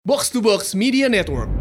Box 0.00 0.32
to 0.32 0.40
Box 0.40 0.72
Media 0.72 1.12
Network. 1.12 1.52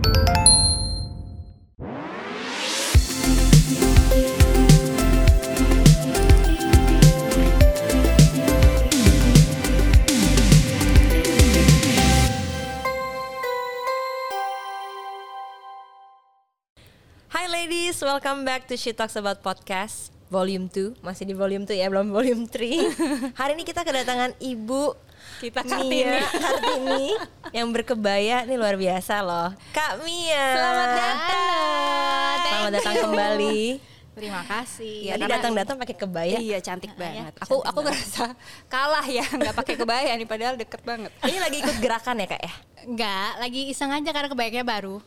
Hi 17.28 17.44
ladies, 17.52 18.00
welcome 18.00 18.48
back 18.48 18.72
to 18.72 18.80
She 18.80 18.96
Talks 18.96 19.20
About 19.20 19.44
Podcast 19.44 20.16
Volume 20.32 20.72
2 20.72 21.04
Masih 21.04 21.28
di 21.28 21.36
Volume 21.36 21.68
2 21.68 21.76
ya, 21.76 21.92
belum 21.92 22.16
Volume 22.16 22.48
3 22.48 23.36
Hari 23.44 23.60
ini 23.60 23.68
kita 23.68 23.84
kedatangan 23.84 24.32
Ibu 24.40 25.09
Kita 25.40 25.64
Mia 25.64 26.20
Kartini 26.44 27.16
Yang 27.50 27.68
berkebaya, 27.72 28.44
ini 28.44 28.56
luar 28.56 28.76
biasa 28.76 29.22
loh 29.22 29.50
Kak 29.72 30.04
Mia 30.04 30.46
Selamat 30.52 30.90
datang. 30.92 32.38
Selamat 32.44 32.72
datang 32.76 32.96
kembali 33.04 33.62
Terima 34.10 34.44
kasih. 34.44 35.16
Tadi 35.16 35.16
Karena- 35.16 35.32
datang-datang 35.40 35.76
pakai 35.80 35.96
kebaya 35.96 36.38
Iya 36.38 36.60
cantik 36.60 36.92
banget. 37.00 37.32
cantik 37.32 37.44
Aku 37.48 37.64
aku 37.64 37.80
ngerasa 37.80 38.36
kalah 38.68 39.08
ya 39.08 39.24
nggak 39.24 39.56
pakai 39.56 39.80
kebaya 39.80 40.12
nih 40.12 40.28
padahal 40.28 40.60
deket 40.60 40.84
banget. 40.84 41.08
Ini 41.24 41.40
lagi 41.40 41.58
ikut 41.64 41.78
gerakan 41.80 42.20
ya 42.20 42.28
kak 42.28 42.42
ya? 42.44 42.52
Enggak, 42.84 43.32
lagi 43.40 43.62
iseng 43.72 43.96
aja 43.96 44.12
karena 44.12 44.28
kebayanya 44.28 44.68
baru. 44.68 45.00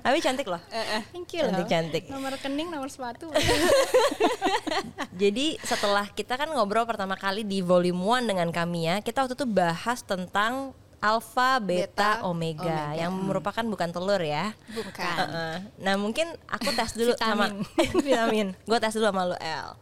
Tapi 0.00 0.18
cantik 0.22 0.46
loh 0.46 0.62
Thank 1.10 1.34
you 1.34 1.42
loh. 1.44 1.52
Cantik-cantik. 1.52 2.08
Nomor 2.08 2.38
rekening, 2.38 2.68
nomor 2.70 2.88
sepatu. 2.88 3.28
Jadi 5.20 5.58
setelah 5.60 6.08
kita 6.08 6.38
kan 6.38 6.48
ngobrol 6.48 6.86
pertama 6.86 7.18
kali 7.18 7.44
di 7.44 7.60
volume 7.60 8.24
1 8.24 8.30
dengan 8.30 8.48
Kamia, 8.54 9.02
kita 9.04 9.26
waktu 9.26 9.36
itu 9.36 9.46
bahas 9.50 10.00
tentang 10.00 10.72
alpha, 11.00 11.58
beta, 11.58 12.20
Beta, 12.20 12.28
omega, 12.28 12.92
omega. 12.92 12.98
yang 13.00 13.12
merupakan 13.12 13.64
bukan 13.64 13.88
telur 13.90 14.20
ya. 14.20 14.52
Bukan. 14.72 15.16
Heeh. 15.16 15.54
Nah 15.80 15.94
mungkin 15.96 16.28
aku 16.46 16.70
tes 16.76 16.92
dulu 16.92 17.16
sama 17.16 17.50
vitamin. 18.04 18.52
Gue 18.68 18.78
tes 18.78 18.94
dulu 18.94 19.08
sama 19.08 19.24
lu 19.26 19.36
L. 19.40 19.74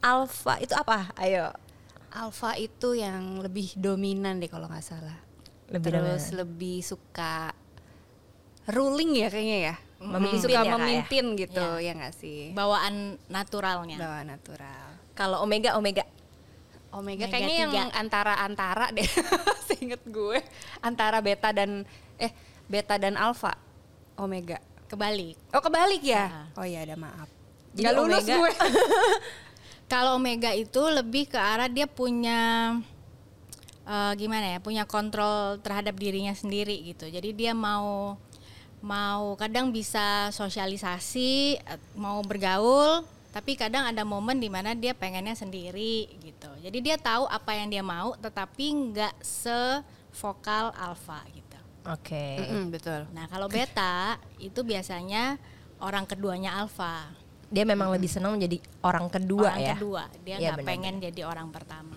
Alpha 0.00 0.56
itu 0.60 0.72
apa? 0.72 1.12
Ayo. 1.20 1.52
Alpha 2.12 2.56
itu 2.56 2.96
yang 2.96 3.44
lebih 3.44 3.76
dominan 3.76 4.40
deh 4.40 4.48
kalau 4.48 4.66
nggak 4.68 4.84
salah. 4.84 5.16
Lebih 5.66 5.90
Terus 5.90 6.24
lebih 6.30 6.76
suka 6.80 7.50
ruling 8.66 9.12
ya 9.16 9.28
kayaknya 9.28 9.58
ya. 9.62 9.74
Memimpin 9.96 10.20
Lebih 10.28 10.40
suka 10.42 10.52
ya, 10.52 10.60
Kak, 10.60 10.66
ya? 10.66 10.74
memimpin 10.76 11.24
gitu 11.34 11.64
ya 11.80 11.92
nggak 11.94 12.14
sih. 12.14 12.40
Bawaan 12.52 12.94
naturalnya. 13.26 13.96
Bawa 13.96 14.20
natural. 14.22 14.86
Kalau 15.12 15.40
omega 15.40 15.74
omega. 15.74 16.04
Omega, 16.94 17.28
Omega 17.28 17.28
kayaknya 17.28 17.56
yang 17.66 17.90
tiga. 17.90 17.98
antara-antara 17.98 18.86
deh. 18.90 19.04
Seinget 19.68 20.00
gue 20.06 20.38
antara 20.80 21.20
beta 21.20 21.50
dan 21.50 21.84
eh 22.16 22.32
beta 22.64 22.96
dan 22.96 23.16
alpha. 23.16 23.52
Omega. 24.16 24.56
Kebalik. 24.86 25.36
Oh 25.50 25.60
kebalik 25.60 26.00
ya? 26.00 26.48
Oh 26.54 26.62
iya 26.62 26.86
ada 26.86 26.94
maaf. 26.94 27.28
Jadi 27.74 27.84
Nggak 27.84 27.94
lulus 27.96 28.22
omega- 28.22 28.38
gue. 28.38 28.50
Kalau 29.92 30.16
omega 30.16 30.50
itu 30.50 30.82
lebih 30.82 31.26
ke 31.26 31.36
arah 31.36 31.68
dia 31.68 31.86
punya 31.86 32.74
eh, 33.86 34.12
gimana 34.14 34.46
ya? 34.46 34.58
Punya 34.58 34.84
kontrol 34.84 35.56
terhadap 35.62 35.94
dirinya 35.94 36.34
sendiri 36.34 36.74
gitu. 36.84 37.06
Jadi 37.06 37.30
dia 37.32 37.54
mau 37.54 38.18
mau 38.82 39.34
kadang 39.34 39.70
bisa 39.70 40.28
sosialisasi, 40.30 41.32
eh, 41.58 41.80
mau 41.96 42.20
bergaul, 42.20 43.02
tapi 43.32 43.54
kadang 43.54 43.84
ada 43.84 44.04
momen 44.04 44.36
di 44.36 44.46
mana 44.46 44.72
dia 44.72 44.92
pengennya 44.92 45.34
sendiri 45.34 46.06
gitu. 46.20 46.50
Jadi 46.60 46.78
dia 46.80 46.96
tahu 46.96 47.24
apa 47.26 47.52
yang 47.52 47.68
dia 47.68 47.82
mau, 47.82 48.14
tetapi 48.16 48.64
nggak 48.92 49.14
sevokal 49.20 50.72
alpha 50.72 51.20
gitu. 51.30 51.58
Oke. 51.86 52.42
Mm-mm, 52.42 52.64
betul. 52.70 53.06
Nah 53.12 53.26
kalau 53.26 53.46
beta 53.46 54.18
itu 54.38 54.60
biasanya 54.60 55.38
orang 55.78 56.02
keduanya 56.02 56.56
alpha. 56.56 57.06
Dia 57.46 57.62
memang 57.62 57.94
lebih 57.94 58.10
senang 58.10 58.34
menjadi 58.34 58.58
orang 58.82 59.06
kedua 59.06 59.54
orang 59.54 59.62
ya. 59.62 59.74
kedua, 59.78 60.02
dia 60.20 60.34
Iya, 60.34 60.50
nggak 60.50 60.58
benar-benar. 60.58 60.66
pengen 60.66 60.94
jadi 60.98 61.20
orang 61.22 61.48
pertama. 61.54 61.96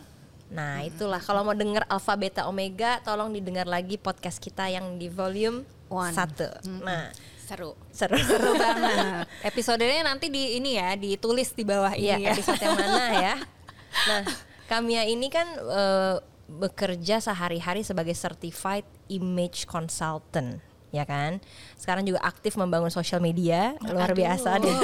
Nah 0.49 0.81
itulah 0.81 1.21
kalau 1.21 1.45
mau 1.45 1.53
denger 1.53 1.85
alpha 1.85 2.13
beta 2.13 2.45
omega, 2.45 2.97
tolong 3.01 3.29
didengar 3.29 3.69
lagi 3.69 3.95
podcast 3.95 4.41
kita 4.41 4.65
yang 4.65 4.97
di 4.97 5.05
volume 5.05 5.61
One. 5.89 6.13
1 6.13 6.65
Nah 6.81 7.09
Seru. 7.41 7.73
seru. 7.89 8.13
Seru 8.17 8.53
banget. 8.61 9.25
Episodenya 9.41 10.05
nanti 10.05 10.29
di 10.29 10.57
ini 10.57 10.77
ya, 10.77 10.93
ditulis 10.93 11.49
di 11.53 11.65
bawah 11.65 11.97
Iya, 11.97 12.17
ini 12.17 12.29
ya. 12.29 12.31
episode 12.37 12.61
yang 12.61 12.77
mana 12.77 13.05
ya? 13.17 13.35
Nah, 13.89 14.21
Kamia 14.69 15.01
ini 15.01 15.33
kan 15.33 15.49
eh, 15.57 16.15
bekerja 16.45 17.17
sehari-hari 17.17 17.81
sebagai 17.81 18.13
certified 18.13 18.85
image 19.09 19.65
consultant, 19.65 20.61
ya 20.89 21.05
kan? 21.05 21.37
Sekarang 21.77 22.03
juga 22.03 22.21
aktif 22.21 22.57
membangun 22.57 22.89
sosial 22.89 23.21
media, 23.21 23.77
luar 23.85 24.11
Aduh. 24.13 24.19
biasa 24.25 24.57
deh. 24.57 24.77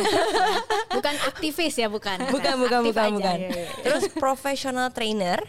bukan 0.97 1.15
aktivis 1.29 1.75
ya 1.75 1.89
bukan. 1.89 2.29
bukan, 2.29 2.55
bukan, 2.61 2.79
Aktif 2.81 2.91
bukan, 2.93 3.05
aja. 3.09 3.15
bukan. 3.17 3.37
Iya, 3.41 3.49
iya, 3.49 3.63
iya. 3.65 3.71
Terus 3.83 4.03
professional 4.13 4.87
trainer, 4.93 5.39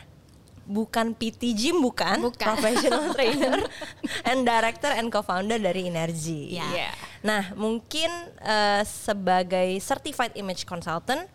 bukan 0.67 1.15
PT 1.15 1.55
gym 1.55 1.79
bukan, 1.79 2.19
Bukan. 2.27 2.43
professional 2.43 3.11
trainer 3.15 3.63
and 4.27 4.43
director 4.43 4.91
and 4.91 5.09
co-founder 5.09 5.63
dari 5.63 5.87
Energy. 5.87 6.59
Ya. 6.59 6.67
Iya. 6.67 6.91
Nah, 7.23 7.43
mungkin 7.55 8.11
eh, 8.43 8.83
sebagai 8.83 9.79
certified 9.79 10.35
image 10.35 10.67
consultant, 10.67 11.31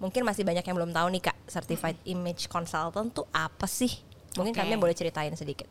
mungkin 0.00 0.24
masih 0.24 0.48
banyak 0.48 0.64
yang 0.64 0.76
belum 0.80 0.96
tahu 0.96 1.12
nih 1.12 1.22
Kak, 1.28 1.36
certified 1.44 1.98
image 2.08 2.48
consultant 2.48 3.12
tuh 3.12 3.28
apa 3.36 3.68
sih? 3.68 3.92
Mungkin 4.38 4.54
Oke. 4.54 4.60
kami 4.64 4.78
boleh 4.80 4.96
ceritain 4.96 5.34
sedikit. 5.36 5.68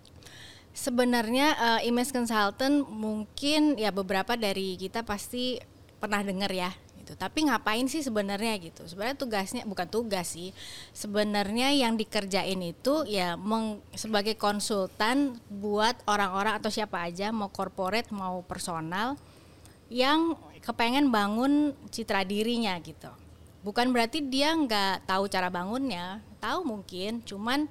Sebenarnya 0.72 1.48
eh, 1.58 1.90
image 1.90 2.14
consultant 2.16 2.88
mungkin 2.88 3.76
ya 3.76 3.92
beberapa 3.92 4.38
dari 4.40 4.80
kita 4.80 5.04
pasti 5.04 5.60
pernah 6.00 6.24
dengar 6.24 6.50
ya 6.54 6.72
gitu. 7.10 7.18
Tapi 7.18 7.50
ngapain 7.50 7.90
sih 7.90 8.06
sebenarnya 8.06 8.54
gitu? 8.62 8.86
Sebenarnya 8.86 9.18
tugasnya 9.18 9.62
bukan 9.66 9.90
tugas 9.90 10.38
sih. 10.38 10.54
Sebenarnya 10.94 11.74
yang 11.74 11.98
dikerjain 11.98 12.62
itu 12.62 13.04
ya 13.10 13.34
meng- 13.34 13.82
sebagai 13.98 14.38
konsultan 14.38 15.42
buat 15.50 15.98
orang-orang 16.06 16.62
atau 16.62 16.70
siapa 16.70 17.02
aja 17.02 17.34
mau 17.34 17.50
corporate 17.50 18.14
mau 18.14 18.46
personal 18.46 19.18
yang 19.90 20.38
kepengen 20.62 21.10
bangun 21.10 21.74
citra 21.90 22.22
dirinya 22.22 22.78
gitu. 22.78 23.10
Bukan 23.66 23.92
berarti 23.92 24.24
dia 24.24 24.56
nggak 24.56 25.10
tahu 25.10 25.28
cara 25.28 25.50
bangunnya, 25.52 26.24
tahu 26.40 26.64
mungkin, 26.64 27.20
cuman 27.26 27.68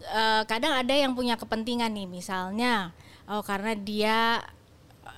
eh, 0.00 0.42
kadang 0.48 0.72
ada 0.76 0.94
yang 0.96 1.12
punya 1.12 1.36
kepentingan 1.36 1.92
nih, 1.92 2.08
misalnya 2.08 2.96
oh 3.30 3.44
karena 3.46 3.76
dia 3.78 4.42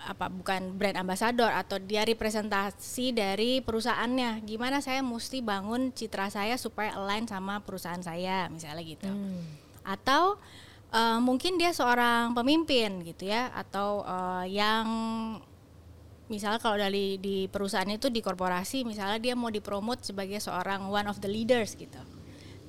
apa 0.02 0.26
bukan 0.26 0.74
brand 0.74 0.98
ambassador 0.98 1.46
atau 1.46 1.78
dia 1.78 2.02
representasi 2.02 3.14
dari 3.14 3.62
perusahaannya, 3.62 4.42
gimana 4.42 4.82
saya 4.82 4.98
mesti 4.98 5.38
bangun 5.40 5.94
citra 5.94 6.26
saya 6.26 6.58
supaya 6.58 6.98
align 6.98 7.30
sama 7.30 7.62
perusahaan 7.62 8.02
saya, 8.02 8.50
misalnya 8.50 8.82
gitu. 8.82 9.10
Atau 9.86 10.42
eh, 10.90 11.18
mungkin 11.22 11.54
dia 11.54 11.70
seorang 11.70 12.34
pemimpin 12.34 13.06
gitu 13.06 13.30
ya, 13.30 13.54
atau 13.54 14.02
eh, 14.02 14.58
yang 14.58 14.86
misalnya 16.32 16.58
kalau 16.64 16.80
dari 16.80 17.20
di 17.20 17.44
perusahaan 17.46 17.88
itu 17.92 18.08
di 18.08 18.24
korporasi 18.24 18.88
misalnya 18.88 19.20
dia 19.20 19.34
mau 19.36 19.52
dipromot 19.52 20.00
sebagai 20.00 20.40
seorang 20.40 20.88
one 20.88 21.04
of 21.04 21.20
the 21.20 21.28
leaders 21.28 21.76
gitu. 21.76 22.00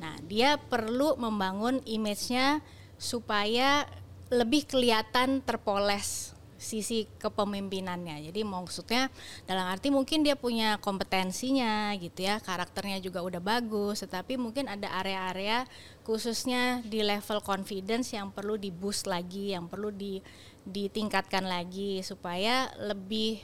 Nah, 0.04 0.20
dia 0.28 0.60
perlu 0.60 1.16
membangun 1.16 1.80
image-nya 1.88 2.60
supaya 3.00 3.88
lebih 4.28 4.68
kelihatan 4.68 5.40
terpoles 5.40 6.36
sisi 6.64 7.04
kepemimpinannya. 7.20 8.32
Jadi 8.32 8.42
maksudnya 8.48 9.12
dalam 9.44 9.68
arti 9.68 9.92
mungkin 9.92 10.24
dia 10.24 10.40
punya 10.40 10.80
kompetensinya 10.80 11.92
gitu 12.00 12.24
ya, 12.24 12.40
karakternya 12.40 13.04
juga 13.04 13.20
udah 13.20 13.44
bagus, 13.44 14.00
tetapi 14.08 14.40
mungkin 14.40 14.72
ada 14.72 14.88
area-area 15.04 15.68
khususnya 16.08 16.80
di 16.88 17.04
level 17.04 17.44
confidence 17.44 18.16
yang 18.16 18.32
perlu 18.32 18.56
di 18.56 18.72
boost 18.72 19.12
lagi, 19.12 19.52
yang 19.52 19.68
perlu 19.68 19.92
di 19.92 20.24
ditingkatkan 20.64 21.44
lagi 21.44 22.00
supaya 22.00 22.72
lebih 22.80 23.44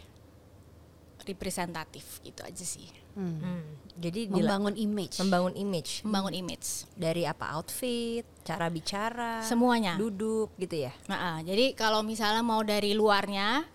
representatif 1.23 2.21
gitu 2.21 2.41
aja 2.41 2.61
sih. 2.61 2.87
Hmm, 3.13 3.59
Jadi 3.99 4.31
dila- 4.31 4.55
Membangun 4.55 4.75
image. 4.75 5.19
membangun 5.19 5.53
image 5.53 5.91
Membangun 6.01 6.33
image. 6.33 6.87
dari 6.93 7.23
apa 7.23 7.51
outfit, 7.53 8.23
cara 8.41 8.67
bicara, 8.67 9.43
Semuanya. 9.43 9.99
duduk 9.99 10.55
gitu 10.55 10.87
ya. 10.87 10.93
Nah, 11.07 11.17
ah, 11.35 11.39
jadi 11.41 11.73
kalau 11.73 11.99
misalnya 11.99 12.39
mau 12.39 12.63
dari 12.63 12.95
luarnya, 12.95 13.67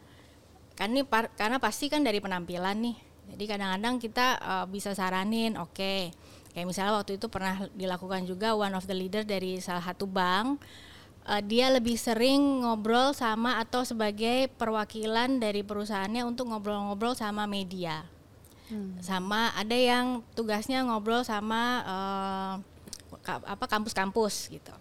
kan 0.72 0.88
ini 0.88 1.04
par- 1.04 1.28
karena 1.34 1.60
pasti 1.60 1.86
kan 1.86 2.00
dari 2.00 2.18
penampilan 2.18 2.78
nih. 2.80 2.96
Jadi 3.36 3.44
kadang-kadang 3.44 3.94
kita 3.98 4.26
eh, 4.38 4.66
bisa 4.66 4.92
saranin, 4.92 5.56
oke, 5.56 5.94
kayak 6.50 6.64
misalnya 6.64 6.94
waktu 6.94 7.16
itu 7.16 7.26
pernah 7.28 7.68
dilakukan 7.70 8.24
juga 8.24 8.54
one 8.54 8.72
of 8.72 8.86
the 8.86 8.96
leader 8.96 9.22
dari 9.22 9.60
salah 9.60 9.82
satu 9.82 10.06
bank, 10.06 10.56
eh, 11.24 11.42
dia 11.42 11.68
lebih 11.68 11.96
sering 11.96 12.62
ngobrol 12.62 13.12
sama 13.12 13.56
atau 13.58 13.82
sebagai 13.82 14.48
perwakilan 14.54 15.38
dari 15.38 15.60
perusahaannya 15.60 16.22
untuk 16.22 16.48
ngobrol-ngobrol 16.48 17.12
sama 17.12 17.44
media, 17.44 18.04
sama 18.98 19.52
ada 19.52 19.76
yang 19.76 20.24
tugasnya 20.32 20.80
ngobrol 20.82 21.20
sama 21.22 21.84
ka- 23.20 23.44
apa 23.44 23.64
kampus-kampus 23.64 24.48
gitu. 24.50 24.74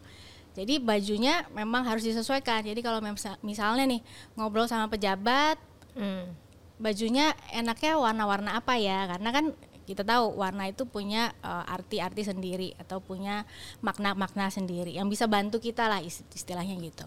Jadi 0.53 0.77
bajunya 0.77 1.43
memang 1.49 1.81
harus 1.81 2.05
disesuaikan. 2.05 2.61
Jadi 2.61 2.79
kalau 2.79 3.01
misalnya 3.41 3.89
nih 3.89 4.01
ngobrol 4.35 4.69
sama 4.69 4.85
pejabat, 4.85 5.57
Hmm. 5.93 6.29
bajunya 6.77 7.33
enaknya 7.49 7.97
warna-warna 7.97 8.57
apa 8.57 8.77
ya? 8.77 9.05
Karena 9.05 9.29
kan 9.29 9.45
kita 9.83 10.03
tahu 10.03 10.39
warna 10.39 10.67
itu 10.71 10.87
punya 10.87 11.31
eh, 11.43 11.65
arti-arti 11.71 12.23
sendiri 12.25 12.73
atau 12.79 13.03
punya 13.03 13.43
makna-makna 13.83 14.47
sendiri 14.49 14.95
yang 14.95 15.07
bisa 15.07 15.27
bantu 15.27 15.59
kita 15.59 15.87
lah 15.87 15.99
is- 15.99 16.25
istilahnya 16.33 16.75
gitu. 16.79 17.05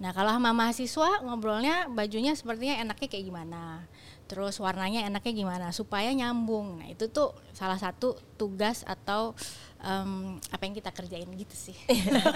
Nah 0.00 0.16
kalau 0.16 0.32
sama 0.32 0.56
mahasiswa 0.56 1.20
ngobrolnya 1.20 1.92
bajunya 1.92 2.32
sepertinya 2.32 2.80
enaknya 2.80 3.08
kayak 3.12 3.24
gimana, 3.28 3.84
terus 4.32 4.56
warnanya 4.56 5.04
enaknya 5.04 5.44
gimana 5.44 5.66
supaya 5.76 6.08
nyambung. 6.16 6.80
Nah 6.80 6.88
itu 6.88 7.12
tuh 7.12 7.36
salah 7.52 7.76
satu 7.76 8.16
tugas 8.40 8.80
atau 8.88 9.36
em, 9.80 10.36
apa 10.52 10.62
yang 10.68 10.74
kita 10.76 10.90
kerjain 10.92 11.28
gitu 11.32 11.56
sih. 11.56 11.76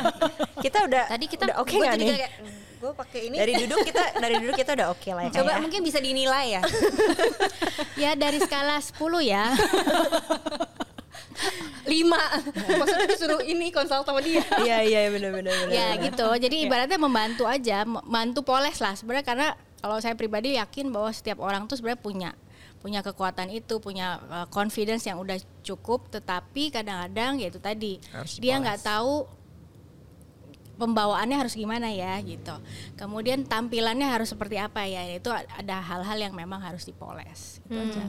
Kita 0.65 0.89
udah 0.89 1.13
Tadi 1.13 1.27
kita 1.29 1.43
udah 1.53 1.57
oke 1.61 1.77
gua 1.77 1.81
nggak 1.85 1.93
tadi 1.93 2.05
nih? 2.05 2.17
kayak, 2.17 2.33
gue 2.81 2.93
pakai 2.97 3.21
ini. 3.29 3.37
Dari 3.37 3.53
duduk 3.65 3.79
kita 3.85 4.03
dari 4.17 4.35
duduk 4.41 4.57
kita 4.57 4.71
udah 4.81 4.87
oke 4.97 5.11
lah 5.13 5.23
ya. 5.29 5.33
Coba 5.37 5.51
ya. 5.53 5.57
mungkin 5.61 5.81
bisa 5.85 5.99
dinilai 6.01 6.47
ya. 6.57 6.63
ya 8.09 8.11
dari 8.17 8.41
skala 8.41 8.81
10 8.81 8.97
ya. 9.29 9.45
Lima. 11.93 12.23
Maksudnya 12.81 13.07
disuruh 13.13 13.43
ini 13.45 13.69
konsul 13.69 14.01
sama 14.09 14.25
dia. 14.25 14.41
Iya 14.65 14.79
iya 14.81 15.01
benar 15.13 15.37
benar 15.37 15.53
benar. 15.53 15.69
ya 15.69 15.87
gitu 16.01 16.27
jadi 16.41 16.57
ibaratnya 16.65 16.97
membantu 16.97 17.45
aja 17.45 17.85
membantu 17.85 18.41
poles 18.41 18.81
lah 18.81 18.97
sebenarnya 18.97 19.27
karena 19.27 19.49
kalau 19.85 20.01
saya 20.01 20.17
pribadi 20.17 20.57
yakin 20.57 20.89
bahwa 20.89 21.13
setiap 21.13 21.45
orang 21.45 21.69
tuh 21.69 21.77
sebenarnya 21.77 22.01
punya 22.01 22.31
punya 22.85 23.01
kekuatan 23.01 23.49
itu 23.49 23.81
punya 23.81 24.21
uh, 24.29 24.47
confidence 24.53 25.09
yang 25.09 25.17
udah 25.17 25.41
cukup 25.65 26.13
tetapi 26.13 26.69
kadang-kadang 26.69 27.41
ya 27.41 27.49
itu 27.49 27.57
tadi 27.57 27.97
Harus 28.13 28.37
dia 28.37 28.61
nggak 28.61 28.85
tahu 28.85 29.25
pembawaannya 30.77 31.37
harus 31.39 31.55
gimana 31.55 31.89
ya 31.89 32.19
gitu. 32.21 32.53
Kemudian 32.99 33.47
tampilannya 33.47 34.05
harus 34.05 34.35
seperti 34.35 34.59
apa 34.59 34.85
ya 34.85 35.07
itu 35.17 35.31
ada 35.33 35.81
hal-hal 35.81 36.19
yang 36.19 36.35
memang 36.35 36.61
harus 36.61 36.85
dipoles 36.85 37.63
itu 37.65 37.79
aja. 37.79 38.05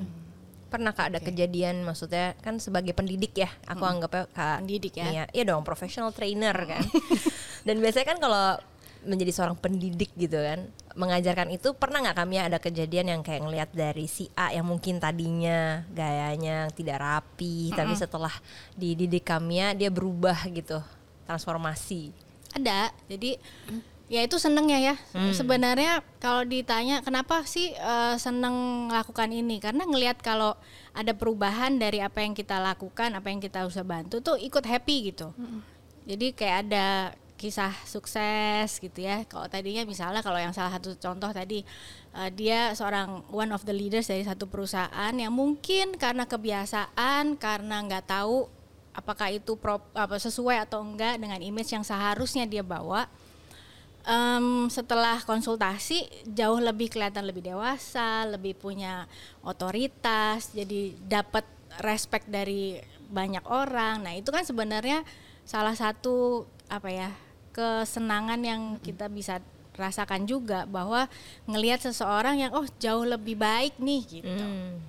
Pernah 0.66 0.92
kak 0.92 1.14
ada 1.14 1.20
kejadian 1.22 1.86
maksudnya 1.86 2.36
kan 2.42 2.60
sebagai 2.60 2.92
pendidik 2.92 3.38
ya, 3.38 3.48
aku 3.70 3.86
anggapnya 3.86 4.28
kak 4.34 4.66
Pendidik 4.66 4.98
ya. 4.98 5.30
Iya 5.30 5.44
dong, 5.48 5.64
professional 5.64 6.12
trainer 6.12 6.58
kan. 6.58 6.84
Dan 7.70 7.80
biasanya 7.80 8.06
kan 8.12 8.20
kalau 8.20 8.60
menjadi 9.06 9.32
seorang 9.32 9.56
pendidik 9.56 10.12
gitu 10.18 10.42
kan, 10.42 10.66
mengajarkan 10.98 11.54
itu 11.54 11.78
pernah 11.78 12.02
nggak 12.02 12.18
kami 12.18 12.42
ada 12.42 12.58
kejadian 12.58 13.14
yang 13.14 13.22
kayak 13.22 13.46
ngelihat 13.46 13.70
dari 13.72 14.10
si 14.10 14.28
A 14.34 14.50
yang 14.52 14.66
mungkin 14.66 14.98
tadinya 14.98 15.86
gayanya 15.94 16.74
tidak 16.74 17.00
rapi, 17.00 17.70
tapi 17.78 17.94
setelah 17.94 18.34
dididik 18.74 19.24
kami 19.24 19.62
dia 19.78 19.94
berubah 19.94 20.50
gitu, 20.50 20.82
transformasi. 21.30 22.10
Ada. 22.58 22.90
Jadi 23.06 23.38
ya 24.06 24.22
itu 24.22 24.38
senengnya 24.38 24.78
ya. 24.82 24.96
Sebenarnya 25.34 26.06
kalau 26.22 26.46
ditanya 26.46 27.02
kenapa 27.02 27.42
sih 27.46 27.74
eh, 27.74 28.16
seneng 28.18 28.88
lakukan 28.90 29.30
ini? 29.30 29.58
Karena 29.62 29.86
ngelihat 29.86 30.22
kalau 30.22 30.58
ada 30.96 31.12
perubahan 31.12 31.76
dari 31.76 32.00
apa 32.00 32.24
yang 32.24 32.32
kita 32.32 32.58
lakukan, 32.62 33.12
apa 33.14 33.28
yang 33.28 33.44
kita 33.44 33.68
usah 33.68 33.84
bantu 33.84 34.24
tuh 34.24 34.40
ikut 34.40 34.64
happy 34.64 35.12
gitu. 35.14 35.36
Jadi 36.06 36.38
kayak 36.38 36.58
ada 36.70 37.18
kisah 37.36 37.76
sukses 37.84 38.80
gitu 38.80 39.04
ya. 39.04 39.28
Kalau 39.28 39.46
tadinya 39.52 39.84
misalnya 39.84 40.24
kalau 40.24 40.40
yang 40.40 40.56
salah 40.56 40.72
satu 40.76 40.96
contoh 40.96 41.30
tadi 41.36 41.62
eh, 42.16 42.30
dia 42.32 42.72
seorang 42.72 43.28
one 43.30 43.52
of 43.52 43.64
the 43.68 43.76
leaders 43.76 44.08
dari 44.08 44.24
satu 44.24 44.48
perusahaan 44.48 45.14
yang 45.14 45.36
mungkin 45.36 46.00
karena 46.00 46.24
kebiasaan, 46.26 47.36
karena 47.36 47.76
nggak 47.86 48.08
tahu 48.08 48.48
apakah 48.96 49.28
itu 49.36 49.60
prop, 49.60 49.84
apa 49.92 50.16
sesuai 50.16 50.64
atau 50.64 50.80
enggak 50.80 51.20
dengan 51.20 51.44
image 51.44 51.76
yang 51.76 51.84
seharusnya 51.84 52.48
dia 52.48 52.64
bawa. 52.64 53.12
Em, 54.06 54.70
setelah 54.70 55.18
konsultasi 55.26 56.06
jauh 56.30 56.62
lebih 56.62 56.94
kelihatan 56.94 57.26
lebih 57.26 57.42
dewasa, 57.42 58.24
lebih 58.30 58.54
punya 58.54 59.10
otoritas, 59.42 60.54
jadi 60.54 60.94
dapat 61.04 61.44
respect 61.82 62.30
dari 62.30 62.78
banyak 63.10 63.44
orang. 63.50 64.06
Nah 64.06 64.14
itu 64.14 64.30
kan 64.30 64.46
sebenarnya 64.46 65.02
salah 65.44 65.74
satu 65.74 66.46
apa 66.70 66.90
ya 66.90 67.10
kesenangan 67.56 68.40
yang 68.44 68.62
kita 68.84 69.08
bisa 69.08 69.40
rasakan 69.80 70.28
juga 70.28 70.68
bahwa 70.68 71.08
ngelihat 71.48 71.84
seseorang 71.84 72.40
yang 72.44 72.52
oh 72.52 72.68
jauh 72.80 73.08
lebih 73.08 73.40
baik 73.40 73.80
nih 73.80 74.02
gitu. 74.20 74.44
Hmm. 74.44 74.80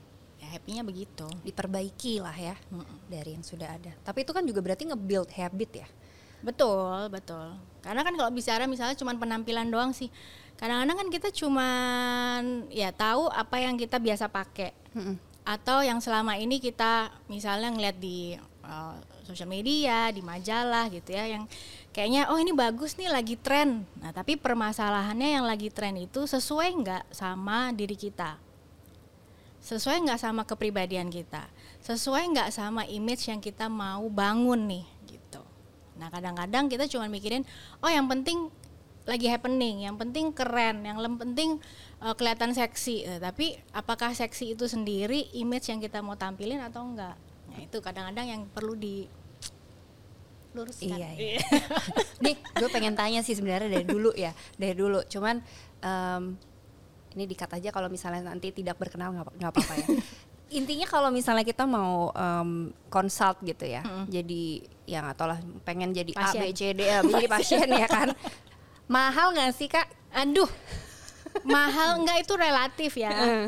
Ya 0.43 0.47
happy-nya 0.51 0.83
begitu. 0.83 1.27
Diperbaiki 1.47 2.19
lah 2.19 2.35
ya 2.35 2.59
dari 3.07 3.39
yang 3.39 3.47
sudah 3.47 3.71
ada. 3.71 3.95
Tapi 4.03 4.27
itu 4.27 4.35
kan 4.35 4.43
juga 4.43 4.63
berarti 4.63 4.91
nge-build 4.91 5.31
habit 5.31 5.87
ya. 5.87 5.89
Betul, 6.43 7.11
betul. 7.11 7.55
Karena 7.83 8.03
kan 8.03 8.15
kalau 8.15 8.31
bicara 8.35 8.67
misalnya 8.67 8.99
cuma 8.99 9.15
penampilan 9.15 9.71
doang 9.71 9.95
sih. 9.95 10.11
Kadang-kadang 10.57 10.97
kan 11.07 11.09
kita 11.13 11.29
cuman 11.31 12.67
ya 12.73 12.91
tahu 12.91 13.29
apa 13.29 13.63
yang 13.63 13.79
kita 13.79 13.99
biasa 14.03 14.31
pakai. 14.31 14.73
Atau 15.47 15.83
yang 15.87 16.03
selama 16.03 16.35
ini 16.39 16.59
kita 16.59 17.15
misalnya 17.31 17.71
ngeliat 17.71 17.97
di 18.03 18.35
uh, 18.67 18.97
sosial 19.27 19.51
media, 19.51 20.11
di 20.15 20.23
majalah 20.23 20.87
gitu 20.91 21.15
ya 21.15 21.27
yang 21.27 21.45
kayaknya 21.97 22.29
oh 22.29 22.37
ini 22.37 22.53
bagus 22.53 23.01
nih 23.01 23.09
lagi 23.09 23.41
tren. 23.41 23.89
Nah, 24.05 24.13
tapi 24.13 24.37
permasalahannya 24.37 25.41
yang 25.41 25.49
lagi 25.49 25.73
tren 25.73 25.97
itu 25.97 26.29
sesuai 26.29 26.69
nggak 26.85 27.05
sama 27.09 27.73
diri 27.73 27.97
kita? 27.97 28.37
Sesuai 29.65 30.05
nggak 30.05 30.21
sama 30.21 30.45
kepribadian 30.45 31.09
kita? 31.09 31.49
Sesuai 31.81 32.29
nggak 32.37 32.53
sama 32.53 32.85
image 32.85 33.33
yang 33.33 33.41
kita 33.41 33.73
mau 33.73 34.05
bangun 34.13 34.69
nih 34.69 34.85
gitu. 35.09 35.41
Nah 35.97 36.13
kadang-kadang 36.13 36.69
kita 36.69 36.85
cuma 36.85 37.09
mikirin, 37.09 37.49
oh 37.81 37.89
yang 37.89 38.05
penting 38.05 38.53
lagi 39.09 39.33
happening, 39.33 39.89
yang 39.89 39.97
penting 39.97 40.35
keren, 40.37 40.85
yang 40.85 41.01
penting 41.17 41.63
uh, 42.05 42.13
kelihatan 42.13 42.53
seksi. 42.53 43.09
Eh, 43.09 43.21
tapi 43.23 43.57
apakah 43.73 44.13
seksi 44.13 44.53
itu 44.53 44.69
sendiri 44.69 45.33
image 45.33 45.73
yang 45.73 45.81
kita 45.81 46.05
mau 46.05 46.19
tampilin 46.19 46.61
atau 46.61 46.85
enggak? 46.85 47.17
Nah 47.49 47.59
itu 47.65 47.81
kadang-kadang 47.81 48.27
yang 48.29 48.43
perlu 48.53 48.77
di 48.77 49.09
luruskan. 50.57 50.97
Iya, 50.97 51.09
iya. 51.15 51.41
Nih, 52.25 52.35
gue 52.57 52.69
pengen 52.69 52.97
tanya 52.97 53.21
sih 53.21 53.37
sebenarnya 53.37 53.69
dari 53.69 53.85
dulu 53.85 54.11
ya, 54.11 54.33
dari 54.57 54.73
dulu. 54.73 55.05
Cuman 55.05 55.45
em, 55.79 56.23
ini 57.13 57.25
dikat 57.25 57.53
aja 57.53 57.69
kalau 57.69 57.87
misalnya 57.87 58.25
nanti 58.25 58.49
tidak 58.51 58.77
berkenal 58.77 59.13
nggak 59.13 59.25
apa- 59.25 59.35
nggak 59.37 59.51
apa-apa 59.53 59.75
ya. 59.77 59.87
Intinya 60.59 60.87
kalau 60.87 61.11
misalnya 61.11 61.43
kita 61.43 61.67
mau 61.67 62.09
em, 62.11 62.71
consult 62.87 63.43
gitu 63.43 63.67
ya, 63.67 63.83
jadi 64.07 64.63
yang 64.87 65.11
atau 65.11 65.27
lah 65.27 65.37
pengen 65.63 65.91
jadi 65.91 66.15
A, 66.15 66.31
B, 66.31 66.39
Pasien. 66.39 66.43
C, 66.55 66.63
D, 66.71 66.81
E, 66.81 66.97
jadi 67.03 67.27
pasien 67.35 67.67
ya 67.67 67.85
kan. 67.85 68.15
Mahal 68.87 69.35
nggak 69.35 69.51
sih 69.53 69.67
kak? 69.67 69.91
Aduh, 70.15 70.47
mahal 71.43 71.99
enggak 71.99 72.23
itu 72.23 72.33
relatif 72.33 72.95
ya. 72.95 73.11
Eh. 73.11 73.47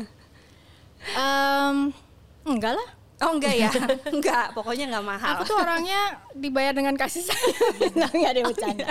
Em, 1.15 1.95
enggak 2.43 2.75
lah. 2.75 2.89
Oh 3.19 3.35
enggak 3.35 3.55
ya, 3.55 3.69
enggak. 4.15 4.55
Pokoknya 4.55 4.85
nggak 4.95 5.05
mahal. 5.05 5.29
Aku 5.35 5.43
tuh 5.43 5.59
orangnya 5.59 6.23
dibayar 6.31 6.71
dengan 6.71 6.95
kasih 6.95 7.27
sayang. 7.27 7.91
Nggak, 7.95 8.11
nggak 8.15 8.31
ada 8.31 8.41
bercanda. 8.47 8.89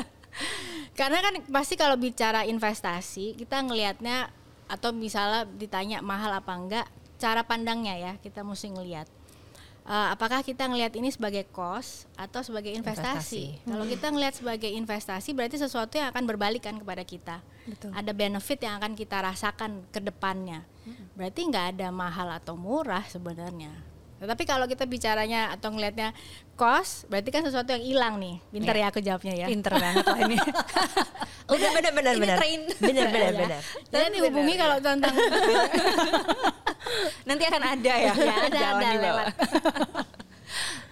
Karena 0.92 1.18
kan 1.24 1.34
pasti 1.48 1.74
kalau 1.80 1.96
bicara 1.96 2.44
investasi, 2.44 3.38
kita 3.40 3.64
ngelihatnya 3.64 4.28
atau 4.68 4.92
misalnya 4.92 5.48
ditanya 5.56 6.04
mahal 6.04 6.28
apa 6.36 6.52
enggak, 6.52 6.86
cara 7.16 7.40
pandangnya 7.40 7.96
ya 7.96 8.12
kita 8.20 8.44
mesti 8.44 8.68
ngelihat. 8.68 9.08
Eh, 9.88 10.08
apakah 10.12 10.44
kita 10.44 10.68
ngelihat 10.68 10.92
ini 11.00 11.08
sebagai 11.08 11.48
cost 11.48 12.04
atau 12.12 12.44
sebagai 12.44 12.68
investasi? 12.76 13.56
Investasi. 13.56 13.72
Kalau 13.72 13.84
kita 13.88 14.06
ngelihat 14.12 14.34
sebagai 14.36 14.68
investasi 14.68 15.32
berarti 15.32 15.56
sesuatu 15.56 15.96
yang 15.96 16.12
akan 16.12 16.28
berbalikan 16.28 16.76
kepada 16.76 17.00
kita. 17.08 17.40
Betul. 17.64 17.96
Ada 17.96 18.12
benefit 18.12 18.60
yang 18.60 18.76
akan 18.76 18.92
kita 18.92 19.16
rasakan 19.24 19.88
ke 19.88 20.04
depannya. 20.04 20.68
Berarti 21.16 21.40
nggak 21.40 21.66
ada 21.72 21.88
mahal 21.88 22.28
atau 22.36 22.52
murah 22.52 23.00
sebenarnya. 23.08 23.72
Tetapi 24.18 24.42
kalau 24.44 24.66
kita 24.66 24.82
bicaranya 24.82 25.54
atau 25.54 25.70
ngelihatnya 25.70 26.10
cost, 26.58 27.06
berarti 27.06 27.30
kan 27.30 27.46
sesuatu 27.46 27.70
yang 27.70 27.84
hilang 27.86 28.14
nih. 28.18 28.42
Pinter 28.50 28.74
ya 28.74 28.86
aku 28.90 28.98
jawabnya 28.98 29.34
ya. 29.34 29.46
Pinter 29.46 29.72
banget 29.78 30.04
lah 30.04 30.18
ini. 30.26 30.36
Udah 31.54 31.70
benar 31.72 31.92
benar 31.94 32.12
Ini 32.12 32.22
benar. 32.26 32.36
train. 32.42 32.60
Benar. 32.82 33.08
Dan 33.88 34.10
dihubungi 34.12 34.54
kalau 34.58 34.76
tentang 34.82 35.14
Nanti 37.28 37.44
akan 37.46 37.62
ada 37.62 37.92
ya. 37.94 38.12
Ya, 38.16 38.34
ada, 38.48 38.60
ada, 38.74 38.88
lewat. 38.98 39.26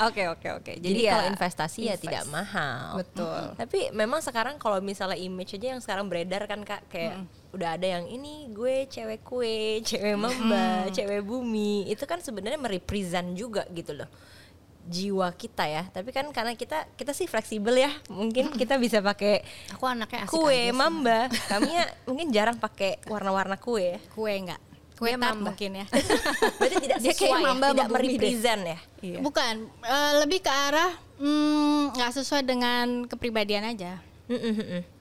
Oke 0.06 0.28
oke 0.28 0.48
oke. 0.60 0.72
Jadi, 0.76 1.08
ya, 1.08 1.16
kalau 1.16 1.26
investasi 1.32 1.78
ya 1.88 1.96
invest. 1.96 2.04
tidak 2.04 2.24
mahal. 2.28 3.00
Betul. 3.00 3.42
Tapi 3.56 3.80
memang 3.96 4.20
sekarang 4.20 4.60
kalau 4.60 4.78
misalnya 4.84 5.16
image 5.16 5.56
aja 5.56 5.76
yang 5.76 5.80
sekarang 5.80 6.06
beredar 6.06 6.44
kan 6.44 6.60
kak 6.62 6.84
kayak 6.92 7.24
udah 7.56 7.80
ada 7.80 7.86
yang 7.98 8.04
ini 8.04 8.52
gue 8.52 8.84
cewek 8.88 9.24
kue, 9.24 9.78
cewek 9.88 10.16
mamba, 10.16 10.92
cewek 10.92 11.24
bumi. 11.24 11.88
Itu 11.88 12.04
kan 12.04 12.20
sebenarnya 12.20 12.60
merepresent 12.60 13.32
juga 13.32 13.64
gitu 13.72 13.96
loh 13.96 14.08
jiwa 14.86 15.34
kita 15.34 15.66
ya. 15.66 15.82
Tapi 15.90 16.14
kan 16.14 16.30
karena 16.30 16.54
kita 16.54 16.86
kita 16.94 17.10
sih 17.10 17.26
fleksibel 17.26 17.74
ya. 17.74 17.90
Mungkin 18.06 18.54
kita 18.54 18.78
bisa 18.78 19.02
pakai 19.02 19.42
Aku 19.74 19.84
anaknya 19.84 20.24
asik 20.24 20.32
kue 20.32 20.70
mamba. 20.70 21.26
Kami 21.50 21.70
ya 21.74 21.84
mungkin 22.06 22.30
jarang 22.30 22.56
pakai 22.56 23.02
warna-warna 23.10 23.58
kue. 23.58 23.98
kue 24.14 24.32
enggak. 24.32 24.62
Kue 24.96 25.12
tart 25.12 25.36
mamba. 25.36 25.52
mungkin 25.52 25.70
ya. 25.76 25.86
Berarti 26.58 26.76
tidak 26.80 26.98
Dia 27.04 27.12
sesuai, 27.12 27.20
kayak 27.20 27.36
ya, 27.36 27.44
mamba 27.44 27.66
tidak 27.76 27.88
merepresent 27.92 28.62
ya. 28.64 28.78
Iya. 29.04 29.18
Bukan, 29.20 29.54
eh, 29.84 30.12
lebih 30.24 30.40
ke 30.40 30.48
arah 30.48 30.92
mm, 31.20 32.00
nggak 32.00 32.10
sesuai 32.16 32.42
dengan 32.48 33.04
kepribadian 33.04 33.64
aja. 33.76 34.00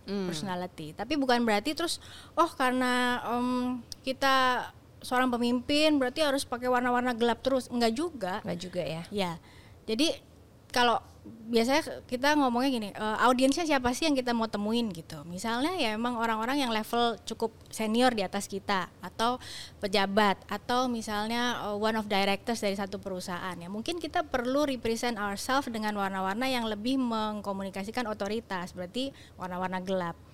personality. 0.05 0.93
Tapi 0.93 1.17
bukan 1.17 1.41
berarti 1.41 1.73
terus 1.73 1.97
oh 2.37 2.45
karena 2.53 3.23
em, 3.25 3.81
kita 4.05 4.69
seorang 5.01 5.33
pemimpin 5.33 5.97
berarti 5.97 6.21
harus 6.21 6.45
pakai 6.45 6.69
warna-warna 6.69 7.17
gelap 7.17 7.41
terus. 7.41 7.71
Enggak 7.73 7.97
juga. 7.97 8.33
Nggak 8.45 8.59
juga 8.61 8.83
ya. 8.85 9.03
Ya. 9.09 9.31
Jadi 9.89 10.13
kalau 10.69 10.99
biasanya 11.45 12.05
kita 12.09 12.33
ngomongnya 12.37 12.69
gini, 12.73 12.89
eh, 12.93 13.17
audiensnya 13.25 13.65
siapa 13.69 13.93
sih 13.93 14.09
yang 14.09 14.17
kita 14.17 14.33
mau 14.33 14.49
temuin 14.49 14.89
gitu. 14.89 15.21
Misalnya 15.29 15.77
ya 15.77 15.93
emang 15.93 16.17
orang-orang 16.17 16.65
yang 16.65 16.71
level 16.73 17.21
cukup 17.25 17.53
senior 17.69 18.13
di 18.13 18.25
atas 18.25 18.49
kita 18.49 18.89
atau 19.01 19.37
pejabat 19.77 20.41
atau 20.49 20.89
misalnya 20.89 21.61
eh, 21.69 21.77
one 21.77 21.97
of 21.97 22.09
directors 22.09 22.61
dari 22.61 22.73
satu 22.73 22.97
perusahaan 22.97 23.53
ya. 23.53 23.69
Mungkin 23.69 24.01
kita 24.01 24.25
perlu 24.25 24.65
represent 24.65 25.21
ourselves 25.21 25.69
dengan 25.69 25.93
warna-warna 25.97 26.49
yang 26.49 26.65
lebih 26.65 26.97
mengkomunikasikan 26.97 28.09
otoritas, 28.09 28.73
berarti 28.73 29.13
warna-warna 29.37 29.81
gelap. 29.85 30.24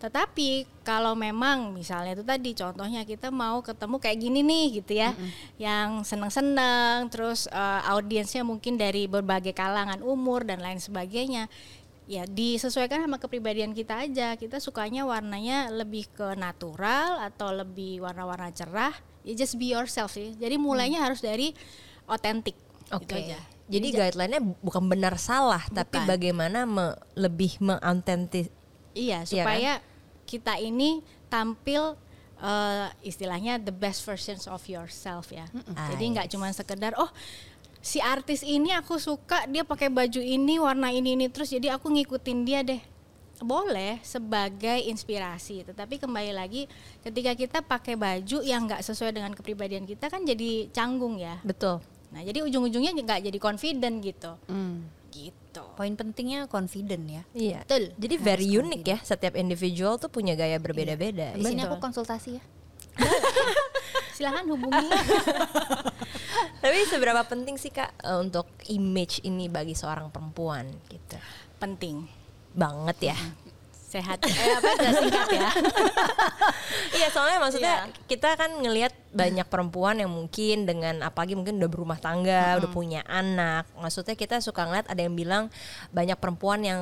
Tetapi 0.00 0.80
kalau 0.80 1.12
memang 1.12 1.76
misalnya 1.76 2.16
itu 2.16 2.24
tadi 2.24 2.56
contohnya 2.56 3.04
kita 3.04 3.28
mau 3.28 3.60
ketemu 3.60 4.00
kayak 4.00 4.18
gini 4.18 4.40
nih 4.40 4.66
gitu 4.80 4.92
ya, 4.96 5.12
yang 5.60 6.00
seneng-seneng, 6.08 7.12
terus 7.12 7.44
eh, 7.52 7.80
audiensnya 7.84 8.40
mungkin 8.40 8.80
dari 8.80 9.04
berbagai 9.04 9.52
kalangan 9.52 10.00
umur 10.00 10.48
dan 10.48 10.64
lain 10.64 10.80
sebagainya, 10.80 11.52
ya 12.08 12.24
disesuaikan 12.24 13.04
sama 13.04 13.20
kepribadian 13.20 13.76
kita 13.76 14.08
aja. 14.08 14.40
Kita 14.40 14.56
sukanya 14.56 15.04
warnanya 15.04 15.68
lebih 15.68 16.08
ke 16.16 16.32
natural 16.32 17.20
atau 17.20 17.52
lebih 17.52 18.00
warna-warna 18.00 18.48
cerah. 18.56 18.96
Ya 19.20 19.36
just 19.36 19.60
be 19.60 19.68
yourself 19.68 20.16
sih. 20.16 20.32
Jadi 20.40 20.56
mulainya 20.56 21.04
harus 21.04 21.20
dari 21.20 21.52
otentik. 22.08 22.56
Oke. 22.88 23.04
Gitu 23.04 23.14
aja. 23.36 23.38
Jadi 23.70 23.86
guideline-nya 23.94 24.42
bukan 24.66 24.90
benar 24.90 25.14
salah, 25.14 25.62
tapi 25.70 26.02
Bukan. 26.02 26.10
bagaimana 26.10 26.66
me- 26.66 26.98
lebih 27.14 27.54
mengautentis 27.62 28.50
Iya, 28.90 29.22
Iya 29.22 29.44
supaya 29.46 29.72
kita 30.30 30.54
ini 30.56 31.02
tampil 31.26 31.98
eh, 32.38 32.86
istilahnya 33.02 33.58
the 33.58 33.74
best 33.74 34.06
versions 34.06 34.46
of 34.46 34.62
yourself 34.64 35.28
ya. 35.28 35.50
Jadi 35.90 36.04
Ah, 36.06 36.10
nggak 36.14 36.26
yes. 36.30 36.32
cuma 36.32 36.46
sekedar 36.54 36.94
oh 36.94 37.10
si 37.82 37.98
artis 37.98 38.44
ini 38.44 38.70
aku 38.70 38.96
suka 38.96 39.48
dia 39.48 39.64
pakai 39.64 39.88
baju 39.88 40.20
ini 40.20 40.56
warna 40.56 40.92
ini 40.92 41.16
ini 41.16 41.26
terus 41.26 41.50
jadi 41.50 41.74
aku 41.74 41.90
ngikutin 41.90 42.38
dia 42.44 42.62
deh. 42.62 42.78
Boleh 43.40 43.96
sebagai 44.04 44.84
inspirasi, 44.84 45.64
tetapi 45.64 45.96
kembali 45.96 46.28
lagi 46.30 46.68
ketika 47.00 47.32
kita 47.32 47.58
pakai 47.64 47.96
baju 47.96 48.44
yang 48.44 48.68
nggak 48.68 48.84
sesuai 48.84 49.16
dengan 49.16 49.32
kepribadian 49.32 49.88
kita 49.88 50.12
kan 50.12 50.20
jadi 50.22 50.68
canggung 50.68 51.16
ya. 51.16 51.40
betul. 51.40 51.80
Nah 52.12 52.20
jadi 52.20 52.44
ujung-ujungnya 52.44 52.92
nggak 52.92 53.32
jadi 53.32 53.38
confident 53.40 53.96
gitu. 54.04 54.36
Gitu. 55.08 55.39
Poin 55.74 55.92
pentingnya 55.98 56.46
confident 56.46 57.04
ya. 57.10 57.22
Iya. 57.34 57.58
Betul. 57.66 57.84
Jadi 57.98 58.14
very 58.20 58.48
unik 58.54 58.82
ya. 58.86 58.98
Setiap 59.02 59.34
individual 59.34 59.98
tuh 59.98 60.12
punya 60.12 60.38
gaya 60.38 60.62
berbeda-beda. 60.62 61.34
Di 61.34 61.42
sini 61.42 61.66
Betul. 61.66 61.74
aku 61.74 61.76
konsultasi 61.82 62.30
ya. 62.38 62.42
Silahkan 64.16 64.46
hubungi. 64.46 64.88
Tapi 66.62 66.78
seberapa 66.86 67.24
penting 67.24 67.56
sih 67.56 67.72
kak 67.72 67.96
eh, 68.04 68.18
untuk 68.20 68.46
image 68.68 69.24
ini 69.24 69.48
bagi 69.48 69.72
seorang 69.72 70.12
perempuan 70.12 70.68
gitu? 70.86 71.16
Penting. 71.58 72.04
Banget 72.52 73.14
ya. 73.14 73.18
Sehat. 73.90 74.22
Eh 74.22 74.54
apa 74.54 74.70
singkat 74.94 75.28
ya. 75.34 75.50
Iya 76.96 77.08
soalnya 77.10 77.38
maksudnya 77.42 77.74
Iya. 77.86 78.06
kita 78.06 78.38
kan 78.38 78.50
ngelihat 78.54 78.94
banyak 79.10 79.46
perempuan 79.46 79.98
yang 79.98 80.10
mungkin 80.10 80.62
dengan 80.62 81.02
apalagi 81.02 81.34
mungkin 81.34 81.58
udah 81.58 81.70
berumah 81.70 81.98
tangga, 81.98 82.58
udah 82.62 82.70
punya 82.70 83.02
anak. 83.06 83.66
Maksudnya 83.74 84.14
kita 84.14 84.38
suka 84.38 84.66
ngeliat 84.66 84.86
ada 84.86 85.02
yang 85.02 85.14
bilang 85.14 85.50
banyak 85.90 86.14
perempuan 86.14 86.62
yang 86.62 86.80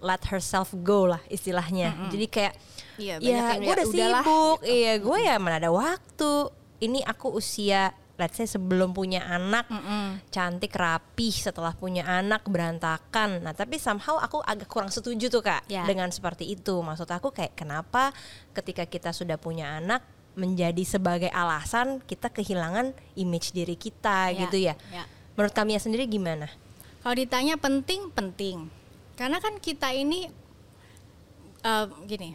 let 0.00 0.20
herself 0.28 0.72
go 0.80 1.04
lah 1.08 1.20
istilahnya. 1.28 1.92
Jadi 2.08 2.26
kayak 2.28 2.54
Iya, 2.96 3.20
ya 3.20 3.60
gue 3.60 3.72
udah 3.76 3.88
sibuk, 3.92 4.58
iya 4.64 4.96
gue 4.96 5.18
ya 5.20 5.36
mana 5.36 5.60
ada 5.60 5.68
waktu. 5.68 6.48
Ini 6.80 7.04
aku 7.04 7.36
usia 7.36 7.92
let's 8.16 8.34
say 8.34 8.44
sebelum 8.44 8.90
punya 8.90 9.20
anak 9.22 9.68
cantik 10.28 10.72
rapi 10.72 11.28
setelah 11.28 11.72
punya 11.72 12.02
anak 12.02 12.44
berantakan 12.44 13.40
nah 13.40 13.52
tapi 13.52 13.76
somehow 13.76 14.16
aku 14.16 14.40
agak 14.40 14.66
kurang 14.66 14.88
setuju 14.88 15.28
tuh 15.28 15.40
kak 15.40 15.64
Ya. 15.68 15.84
dengan 15.84 16.08
seperti 16.08 16.48
itu 16.48 16.80
maksud 16.80 17.06
aku 17.06 17.30
kayak 17.30 17.52
kenapa 17.54 18.10
ketika 18.52 18.84
kita 18.84 19.12
sudah 19.12 19.36
punya 19.36 19.76
anak 19.76 20.00
menjadi 20.32 20.84
sebagai 20.84 21.28
alasan 21.28 22.00
kita 22.02 22.28
kehilangan 22.28 22.92
image 23.14 23.52
diri 23.52 23.72
kita 23.72 24.32
Ya, 24.32 24.44
gitu 24.44 24.56
ya 24.58 24.74
ya. 24.90 25.04
menurut 25.32 25.52
kami 25.52 25.76
sendiri 25.76 26.04
gimana 26.04 26.48
Kalau 27.00 27.14
ditanya 27.14 27.54
penting, 27.54 28.10
penting. 28.10 28.66
Karena 29.14 29.38
kan 29.38 29.56
kita 29.56 29.94
ini 29.94 30.26
eh, 31.62 31.86
gini, 32.02 32.34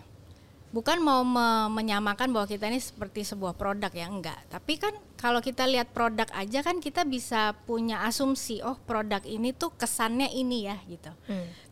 bukan 0.71 1.03
mau 1.03 1.21
me- 1.21 1.69
menyamakan 1.71 2.31
bahwa 2.31 2.47
kita 2.47 2.71
ini 2.71 2.79
seperti 2.79 3.27
sebuah 3.27 3.59
produk 3.59 3.91
ya 3.91 4.07
enggak. 4.07 4.39
Tapi 4.47 4.79
kan 4.79 4.95
kalau 5.19 5.43
kita 5.43 5.67
lihat 5.67 5.91
produk 5.91 6.25
aja 6.31 6.63
kan 6.63 6.79
kita 6.79 7.03
bisa 7.03 7.53
punya 7.67 8.07
asumsi, 8.07 8.63
oh 8.63 8.79
produk 8.87 9.21
ini 9.27 9.51
tuh 9.51 9.75
kesannya 9.75 10.31
ini 10.31 10.71
ya 10.71 10.79
gitu. 10.87 11.11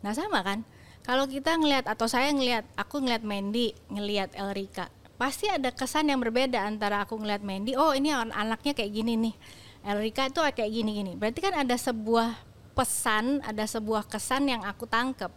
Nah 0.04 0.12
sama 0.12 0.44
kan, 0.44 0.62
kalau 1.00 1.24
kita 1.24 1.56
ngelihat 1.56 1.88
atau 1.88 2.06
saya 2.06 2.30
ngelihat, 2.30 2.68
aku 2.76 3.00
ngelihat 3.00 3.24
Mandy, 3.24 3.72
ngelihat 3.88 4.36
Elrika, 4.36 4.92
pasti 5.16 5.48
ada 5.48 5.72
kesan 5.72 6.12
yang 6.12 6.20
berbeda 6.20 6.60
antara 6.60 7.02
aku 7.02 7.16
ngelihat 7.16 7.40
Mandy, 7.42 7.74
oh 7.74 7.96
ini 7.96 8.12
an- 8.12 8.36
anaknya 8.36 8.76
kayak 8.76 8.92
gini 8.92 9.16
nih, 9.16 9.34
Elrika 9.80 10.28
itu 10.28 10.40
kayak 10.44 10.70
gini-gini. 10.70 11.16
Berarti 11.16 11.40
kan 11.40 11.56
ada 11.56 11.74
sebuah 11.74 12.36
pesan, 12.76 13.40
ada 13.42 13.64
sebuah 13.64 14.06
kesan 14.06 14.46
yang 14.46 14.62
aku 14.62 14.84
tangkep. 14.84 15.32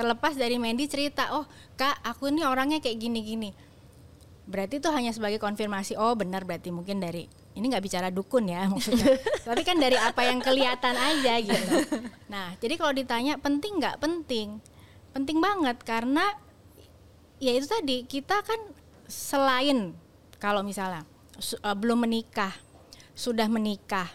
Terlepas 0.00 0.32
dari 0.32 0.56
Mandy 0.56 0.88
cerita, 0.88 1.36
oh 1.36 1.44
kak 1.76 2.00
aku 2.00 2.32
ini 2.32 2.40
orangnya 2.40 2.80
kayak 2.80 2.96
gini-gini. 2.96 3.52
Berarti 4.48 4.80
itu 4.80 4.88
hanya 4.88 5.12
sebagai 5.12 5.36
konfirmasi, 5.36 6.00
oh 6.00 6.16
benar 6.16 6.48
berarti 6.48 6.72
mungkin 6.72 7.04
dari 7.04 7.28
ini 7.52 7.68
nggak 7.68 7.84
bicara 7.84 8.08
dukun 8.08 8.48
ya 8.48 8.64
maksudnya, 8.64 9.20
tapi 9.46 9.60
kan 9.60 9.76
dari 9.76 10.00
apa 10.00 10.24
yang 10.24 10.40
kelihatan 10.40 10.96
aja 10.96 11.36
gitu. 11.36 12.00
Nah, 12.32 12.56
jadi 12.56 12.80
kalau 12.80 12.96
ditanya 12.96 13.36
penting 13.36 13.76
nggak 13.76 14.00
penting, 14.00 14.64
penting 15.12 15.36
banget 15.44 15.76
karena 15.84 16.24
ya 17.36 17.52
itu 17.52 17.68
tadi 17.68 18.08
kita 18.08 18.40
kan 18.40 18.72
selain 19.04 19.92
kalau 20.40 20.64
misalnya 20.64 21.04
eh, 21.36 21.76
belum 21.76 22.08
menikah, 22.08 22.56
sudah 23.12 23.52
menikah, 23.52 24.08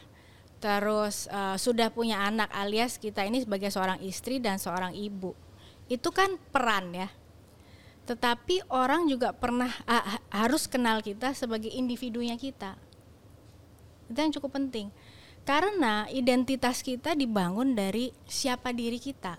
terus 0.58 1.30
eh, 1.30 1.62
sudah 1.62 1.94
punya 1.94 2.25
anak 2.25 2.50
alias 2.50 2.98
kita 2.98 3.22
ini 3.22 3.46
sebagai 3.46 3.70
seorang 3.70 4.01
istri 4.01 4.42
dan 4.42 4.58
seorang 4.58 4.98
ibu, 4.98 5.38
itu 5.92 6.10
kan 6.10 6.38
peran 6.50 6.94
ya. 6.94 7.10
Tetapi 8.06 8.70
orang 8.70 9.10
juga 9.10 9.34
pernah 9.34 9.74
ah, 9.89 10.18
ha- 10.18 10.24
harus 10.46 10.70
kenal 10.70 11.01
kita 11.01 11.34
sebagai 11.34 11.74
individunya 11.74 12.38
kita. 12.38 12.77
Itu 14.06 14.18
yang 14.18 14.34
cukup 14.34 14.62
penting. 14.62 14.94
Karena 15.46 16.10
identitas 16.10 16.82
kita 16.82 17.13
dibangun 17.13 17.77
dari 17.77 18.10
siapa 18.25 18.74
diri 18.74 18.98
kita, 18.98 19.38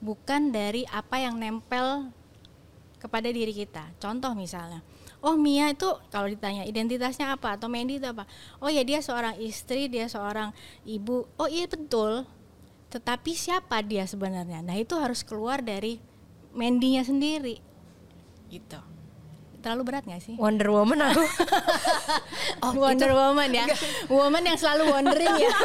bukan 0.00 0.48
dari 0.48 0.88
apa 0.88 1.20
yang 1.20 1.36
nempel 1.36 2.08
kepada 2.96 3.28
diri 3.28 3.52
kita. 3.52 3.92
Contoh 4.00 4.32
misalnya, 4.32 4.80
oh 5.20 5.36
Mia 5.36 5.68
itu 5.68 5.88
kalau 6.08 6.28
ditanya 6.28 6.64
identitasnya 6.64 7.36
apa 7.36 7.60
atau 7.60 7.68
Mandy 7.68 8.00
itu 8.00 8.08
apa? 8.08 8.24
Oh 8.64 8.72
ya 8.72 8.80
dia 8.80 9.04
seorang 9.04 9.36
istri, 9.44 9.92
dia 9.92 10.08
seorang 10.08 10.56
ibu. 10.88 11.28
Oh 11.36 11.48
iya 11.48 11.68
betul. 11.68 12.24
Tetapi 12.92 13.32
siapa 13.32 13.80
dia 13.80 14.04
sebenarnya? 14.04 14.60
Nah 14.60 14.76
itu 14.76 14.92
harus 15.00 15.24
keluar 15.24 15.64
dari 15.64 15.96
Mandy-nya 16.52 17.00
sendiri. 17.08 17.56
Gitu. 18.52 18.80
Terlalu 19.64 19.82
berat 19.88 20.04
gak 20.04 20.20
sih? 20.20 20.36
Wonder 20.36 20.68
Woman 20.68 21.00
aku 21.00 21.24
Wonder 22.82 23.16
Woman 23.16 23.48
ya. 23.48 23.64
Woman 24.12 24.44
yang 24.44 24.58
selalu 24.60 24.92
wondering 24.92 25.32
ya. 25.40 25.50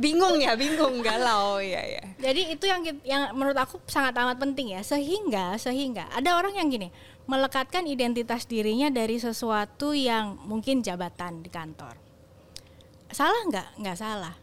bingung 0.00 0.40
ya, 0.40 0.56
bingung 0.56 1.04
galau 1.04 1.60
ya 1.60 1.84
ya. 1.84 2.04
Jadi 2.16 2.56
itu 2.56 2.64
yang 2.64 2.80
yang 3.04 3.22
menurut 3.36 3.58
aku 3.60 3.84
sangat 3.84 4.16
amat 4.16 4.40
penting 4.40 4.72
ya. 4.72 4.80
Sehingga 4.80 5.60
sehingga 5.60 6.08
ada 6.08 6.40
orang 6.40 6.56
yang 6.56 6.72
gini, 6.72 6.88
melekatkan 7.28 7.84
identitas 7.84 8.48
dirinya 8.48 8.88
dari 8.88 9.20
sesuatu 9.20 9.92
yang 9.92 10.40
mungkin 10.48 10.80
jabatan 10.80 11.44
di 11.44 11.50
kantor. 11.52 11.98
Salah 13.10 13.42
nggak? 13.50 13.68
Nggak 13.82 13.98
salah. 13.98 14.34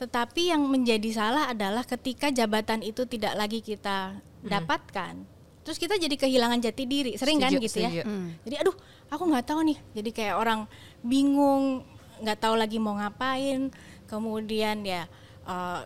Tetapi 0.00 0.48
yang 0.48 0.64
menjadi 0.64 1.10
salah 1.12 1.52
adalah 1.52 1.84
ketika 1.84 2.32
jabatan 2.32 2.80
itu 2.80 3.04
tidak 3.04 3.36
lagi 3.36 3.60
kita 3.60 4.16
dapatkan. 4.40 5.20
Terus 5.60 5.76
kita 5.76 6.00
jadi 6.00 6.16
kehilangan 6.16 6.56
jati 6.64 6.88
diri. 6.88 7.12
Sering 7.20 7.36
kan 7.36 7.52
Setuju, 7.52 7.66
gitu 7.68 7.78
ya. 7.84 7.90
setuju. 7.92 8.02
Jadi 8.48 8.54
aduh, 8.64 8.76
aku 9.12 9.22
nggak 9.28 9.44
tahu 9.44 9.60
nih. 9.68 9.78
Jadi 9.92 10.10
kayak 10.16 10.40
orang 10.40 10.60
bingung, 11.04 11.84
nggak 12.24 12.38
tahu 12.40 12.56
lagi 12.56 12.80
mau 12.80 12.96
ngapain. 12.96 13.68
Kemudian 14.08 14.80
ya 14.88 15.04
eh, 15.44 15.80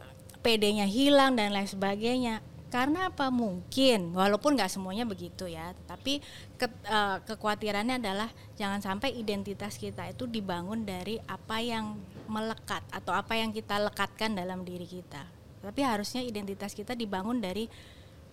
PD-nya 0.47 0.87
hilang 0.87 1.35
dan 1.35 1.50
lain 1.50 1.66
sebagainya. 1.66 2.38
Karena 2.71 3.11
apa? 3.11 3.30
Mungkin, 3.30 4.14
walaupun 4.14 4.54
nggak 4.54 4.71
semuanya 4.71 5.02
begitu 5.02 5.50
ya. 5.50 5.75
Tapi 5.90 6.23
ke- 6.54 6.71
eh, 6.87 7.18
kekhawatirannya 7.26 7.99
adalah 7.99 8.30
jangan 8.54 8.78
sampai 8.78 9.11
identitas 9.18 9.75
kita 9.75 10.06
itu 10.06 10.30
dibangun 10.30 10.87
dari 10.87 11.18
apa 11.26 11.59
yang 11.59 11.99
melekat 12.26 12.83
atau 12.90 13.12
apa 13.12 13.37
yang 13.37 13.50
kita 13.50 13.78
lekatkan 13.78 14.35
dalam 14.35 14.62
diri 14.62 14.85
kita. 14.85 15.25
Tapi 15.64 15.81
harusnya 15.81 16.21
identitas 16.21 16.76
kita 16.76 16.93
dibangun 16.93 17.40
dari 17.40 17.66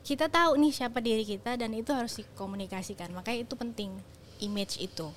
kita 0.02 0.28
tahu 0.28 0.58
nih 0.58 0.74
siapa 0.74 0.98
diri 1.00 1.22
kita 1.24 1.56
dan 1.56 1.72
itu 1.72 1.94
harus 1.94 2.18
dikomunikasikan. 2.18 3.14
Makanya 3.14 3.46
itu 3.46 3.54
penting 3.56 3.92
image 4.42 4.82
itu. 4.82 5.08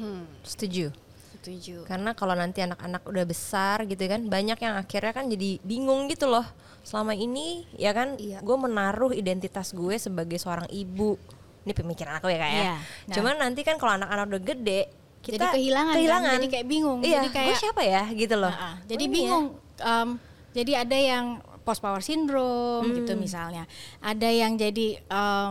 Hmm, 0.00 0.26
Setuju. 0.42 0.90
setuju. 1.38 1.84
Karena 1.84 2.16
kalau 2.16 2.32
nanti 2.32 2.64
anak-anak 2.64 3.04
udah 3.04 3.24
besar 3.28 3.84
gitu 3.84 4.00
kan, 4.08 4.26
banyak 4.26 4.56
yang 4.56 4.74
akhirnya 4.80 5.12
kan 5.12 5.28
jadi 5.28 5.60
bingung 5.60 6.08
gitu 6.08 6.24
loh. 6.26 6.46
Selama 6.82 7.12
ini 7.12 7.68
ya 7.76 7.92
kan, 7.92 8.16
Iya. 8.16 8.40
gue 8.40 8.56
menaruh 8.56 9.12
identitas 9.12 9.76
gue 9.76 9.94
sebagai 10.00 10.40
seorang 10.40 10.64
ibu. 10.72 11.20
Ini 11.68 11.72
pemikiran 11.76 12.16
aku 12.18 12.32
ya 12.32 12.38
kak 12.40 12.48
ya. 12.50 12.56
Iya. 12.56 12.74
Nah. 12.80 13.14
Cuman 13.14 13.34
nanti 13.40 13.60
kan 13.60 13.76
kalau 13.76 13.92
anak-anak 13.96 14.24
udah 14.32 14.42
gede, 14.42 14.80
kita 15.24 15.40
Jadi 15.40 15.54
kehilangan 15.56 15.88
kan? 15.88 15.96
kehilangan. 15.96 16.32
Jadi 16.36 16.46
kayak 16.46 16.66
bingung. 16.66 16.98
Iya, 17.00 17.16
Jadi 17.16 17.28
kayak- 17.32 17.48
gue 17.48 17.56
siapa 17.58 17.82
ya 17.82 18.02
gitu 18.12 18.34
loh. 18.36 18.52
Ah, 18.52 18.76
jadi 18.84 19.00
Oh, 19.00 19.02
ini 19.02 19.08
ya. 19.08 19.16
bingung. 19.16 19.44
Em, 19.74 20.08
jadi 20.52 20.72
ada 20.78 20.94
yang 20.94 21.24
post 21.60 21.80
power 21.80 21.98
syndrome 21.98 22.84
Hmm. 22.84 22.94
gitu 22.94 23.16
misalnya. 23.16 23.64
Ada 23.98 24.28
yang 24.28 24.54
jadi 24.54 25.00
em, 25.00 25.50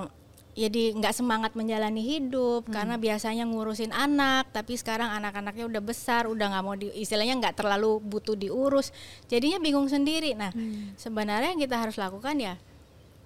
jadi 0.53 0.93
nggak 0.93 1.17
semangat 1.17 1.51
menjalani 1.53 1.97
hidup 1.99 2.63
Hmm. 2.63 2.71
karena 2.71 2.95
biasanya 2.95 3.41
ngurusin 3.43 3.89
anak, 3.89 4.53
tapi 4.53 4.77
sekarang 4.77 5.09
anak-anaknya 5.11 5.65
udah 5.65 5.81
besar, 5.81 6.29
udah 6.29 6.45
nggak 6.47 6.61
mau 6.61 6.77
di, 6.77 6.93
istilahnya 6.93 7.33
nggak 7.35 7.57
terlalu 7.57 7.97
butuh 7.99 8.37
diurus, 8.37 8.93
jadinya 9.25 9.57
bingung 9.57 9.89
sendiri. 9.89 10.37
Nah, 10.37 10.53
Hmm. 10.53 10.93
sebenarnya 10.93 11.49
yang 11.49 11.59
kita 11.59 11.73
harus 11.75 11.97
lakukan 11.97 12.37
ya 12.37 12.61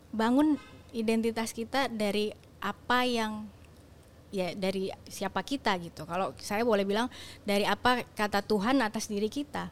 bangun 0.08 0.56
identitas 0.90 1.52
kita 1.52 1.92
dari 1.92 2.32
apa 2.58 3.04
yang 3.04 3.52
ya 4.32 4.52
dari 4.56 4.92
siapa 5.08 5.44
kita 5.44 5.76
gitu. 5.80 6.04
Kalau 6.04 6.36
saya 6.40 6.64
boleh 6.64 6.84
bilang 6.84 7.08
dari 7.48 7.64
apa 7.64 8.04
kata 8.16 8.44
Tuhan 8.44 8.80
atas 8.84 9.08
diri 9.08 9.32
kita. 9.32 9.72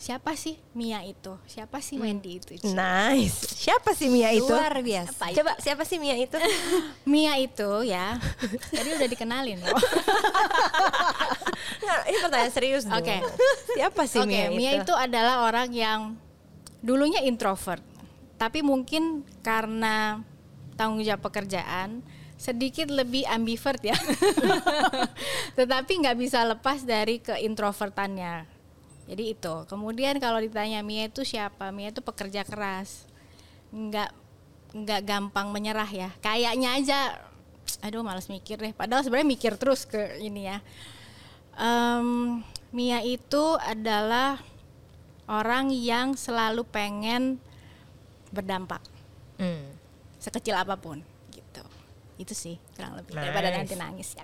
Siapa 0.00 0.32
sih 0.32 0.56
Mia 0.72 1.04
itu? 1.04 1.36
Siapa 1.44 1.76
sih 1.84 2.00
Wendy 2.00 2.40
itu? 2.40 2.56
Nice. 2.72 3.52
Siapa 3.52 3.92
sih 3.92 4.08
Mia 4.08 4.32
itu? 4.32 4.48
Luar 4.48 4.80
biasa. 4.80 5.28
Coba 5.36 5.60
siapa 5.60 5.84
sih 5.84 6.00
Mia 6.00 6.16
itu? 6.16 6.40
Mia 7.12 7.36
itu 7.36 7.84
ya. 7.84 8.16
Tadi 8.72 8.96
udah 8.96 9.04
dikenalin 9.04 9.60
loh. 9.60 9.76
Nggak, 11.84 12.00
ini 12.08 12.16
pertanyaan 12.16 12.52
serius 12.56 12.88
dong. 12.88 12.96
Oke. 12.96 13.12
Siapa 13.76 14.08
sih 14.08 14.24
Oke, 14.24 14.32
Mia, 14.32 14.48
Mia 14.48 14.72
itu 14.80 14.94
adalah 14.96 15.44
orang 15.44 15.68
yang 15.68 16.16
dulunya 16.80 17.20
introvert, 17.20 17.84
tapi 18.40 18.64
mungkin 18.64 19.20
karena 19.44 20.24
tanggung 20.80 21.04
jawab 21.04 21.28
pekerjaan 21.28 22.00
sedikit 22.40 22.88
lebih 22.88 23.28
ambivert 23.28 23.84
ya. 23.84 23.92
Tetapi 25.60 25.92
nggak 26.00 26.16
bisa 26.16 26.40
lepas 26.48 26.80
dari 26.88 27.20
keintrovertannya. 27.20 28.48
Jadi 29.04 29.24
itu. 29.36 29.54
Kemudian 29.68 30.16
kalau 30.16 30.40
ditanya 30.40 30.80
Mia 30.80 31.04
itu 31.04 31.20
siapa? 31.20 31.68
Mia 31.68 31.92
itu 31.92 32.00
pekerja 32.00 32.40
keras. 32.48 33.04
Nggak 33.68 34.16
nggak 34.72 35.00
gampang 35.04 35.52
menyerah 35.52 35.90
ya. 35.90 36.08
Kayaknya 36.24 36.80
aja 36.80 36.98
aduh 37.84 38.00
males 38.00 38.32
mikir 38.32 38.56
deh. 38.56 38.72
Padahal 38.72 39.04
sebenarnya 39.04 39.28
mikir 39.28 39.52
terus 39.60 39.84
ke 39.84 40.16
ini 40.24 40.48
ya. 40.48 40.64
Em, 41.60 42.40
Mia 42.72 43.04
itu 43.04 43.58
adalah 43.60 44.40
orang 45.28 45.74
yang 45.74 46.16
selalu 46.16 46.64
pengen 46.64 47.36
berdampak 48.30 48.80
Hmm. 49.36 49.74
sekecil 50.22 50.54
apa 50.54 50.78
pun. 50.78 51.02
Itu 52.20 52.36
sih 52.36 52.60
kurang 52.76 53.00
lebih 53.00 53.16
Nice. 53.16 53.22
daripada 53.24 53.48
nanti 53.50 53.74
nangis 53.74 54.08
ya. 54.12 54.22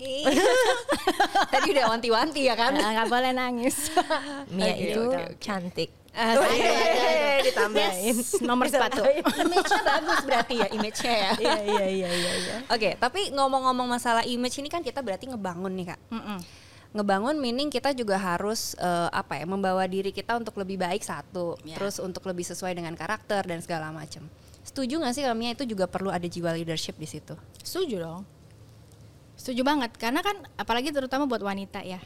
Tadi 1.53 1.67
udah 1.73 1.85
wanti-wanti 1.89 2.41
ya 2.45 2.53
kan? 2.53 2.77
Nah, 2.77 2.93
nggak 2.93 3.09
boleh 3.09 3.33
nangis. 3.33 3.89
Mia 4.53 4.69
Oke, 4.69 4.85
itu 4.85 5.01
oke, 5.03 5.17
oke. 5.17 5.41
cantik. 5.41 5.91
Ah, 6.13 6.33
Oh, 6.33 6.49
iya, 6.49 6.73
ada. 6.73 7.09
iya, 7.13 7.37
ditambahin. 7.47 8.17
Yes, 8.17 8.41
nomor 8.41 8.69
sepatu. 8.69 9.05
Image-nya 9.05 9.81
bagus 9.83 10.21
berarti 10.25 10.55
ya, 10.57 10.69
image-nya 10.71 11.13
ya. 11.15 11.31
Iya 11.37 11.57
iya 11.63 11.85
iya 11.87 12.09
iya 12.11 12.33
iya. 12.37 12.57
Oke, 12.69 12.97
tapi 12.97 13.33
ngomong-ngomong 13.33 13.85
masalah 13.87 14.25
image 14.25 14.57
ini 14.57 14.69
kan 14.69 14.81
kita 14.81 15.01
berarti 15.01 15.29
ngebangun 15.29 15.73
nih 15.73 15.93
kak. 15.93 16.01
Mm-mm. 16.09 16.39
Ngebangun 16.97 17.37
meaning 17.37 17.69
kita 17.69 17.93
juga 17.93 18.17
harus 18.17 18.73
eh, 18.77 19.09
apa 19.13 19.37
ya, 19.37 19.45
membawa 19.45 19.85
diri 19.85 20.09
kita 20.09 20.37
untuk 20.37 20.57
lebih 20.57 20.81
baik 20.81 21.01
satu, 21.01 21.61
Ya. 21.65 21.77
terus 21.77 21.97
untuk 21.97 22.25
lebih 22.25 22.45
sesuai 22.45 22.73
dengan 22.73 22.93
karakter 22.93 23.45
dan 23.45 23.61
segala 23.61 23.93
macam. 23.93 24.25
Setuju 24.77 25.01
nggak 25.01 25.15
sih 25.17 25.25
Kamia 25.25 25.57
itu 25.57 25.65
juga 25.65 25.89
perlu 25.89 26.13
ada 26.13 26.29
jiwa 26.29 26.53
leadership 26.53 27.01
di 27.01 27.09
situ? 27.09 27.33
Setuju 27.65 27.97
dong. 27.97 28.29
Setuju 29.33 29.65
banget 29.65 29.97
karena 29.97 30.21
kan 30.21 30.37
apalagi 30.61 30.93
terutama 30.93 31.25
buat 31.25 31.41
wanita 31.41 31.81
ya. 31.81 31.97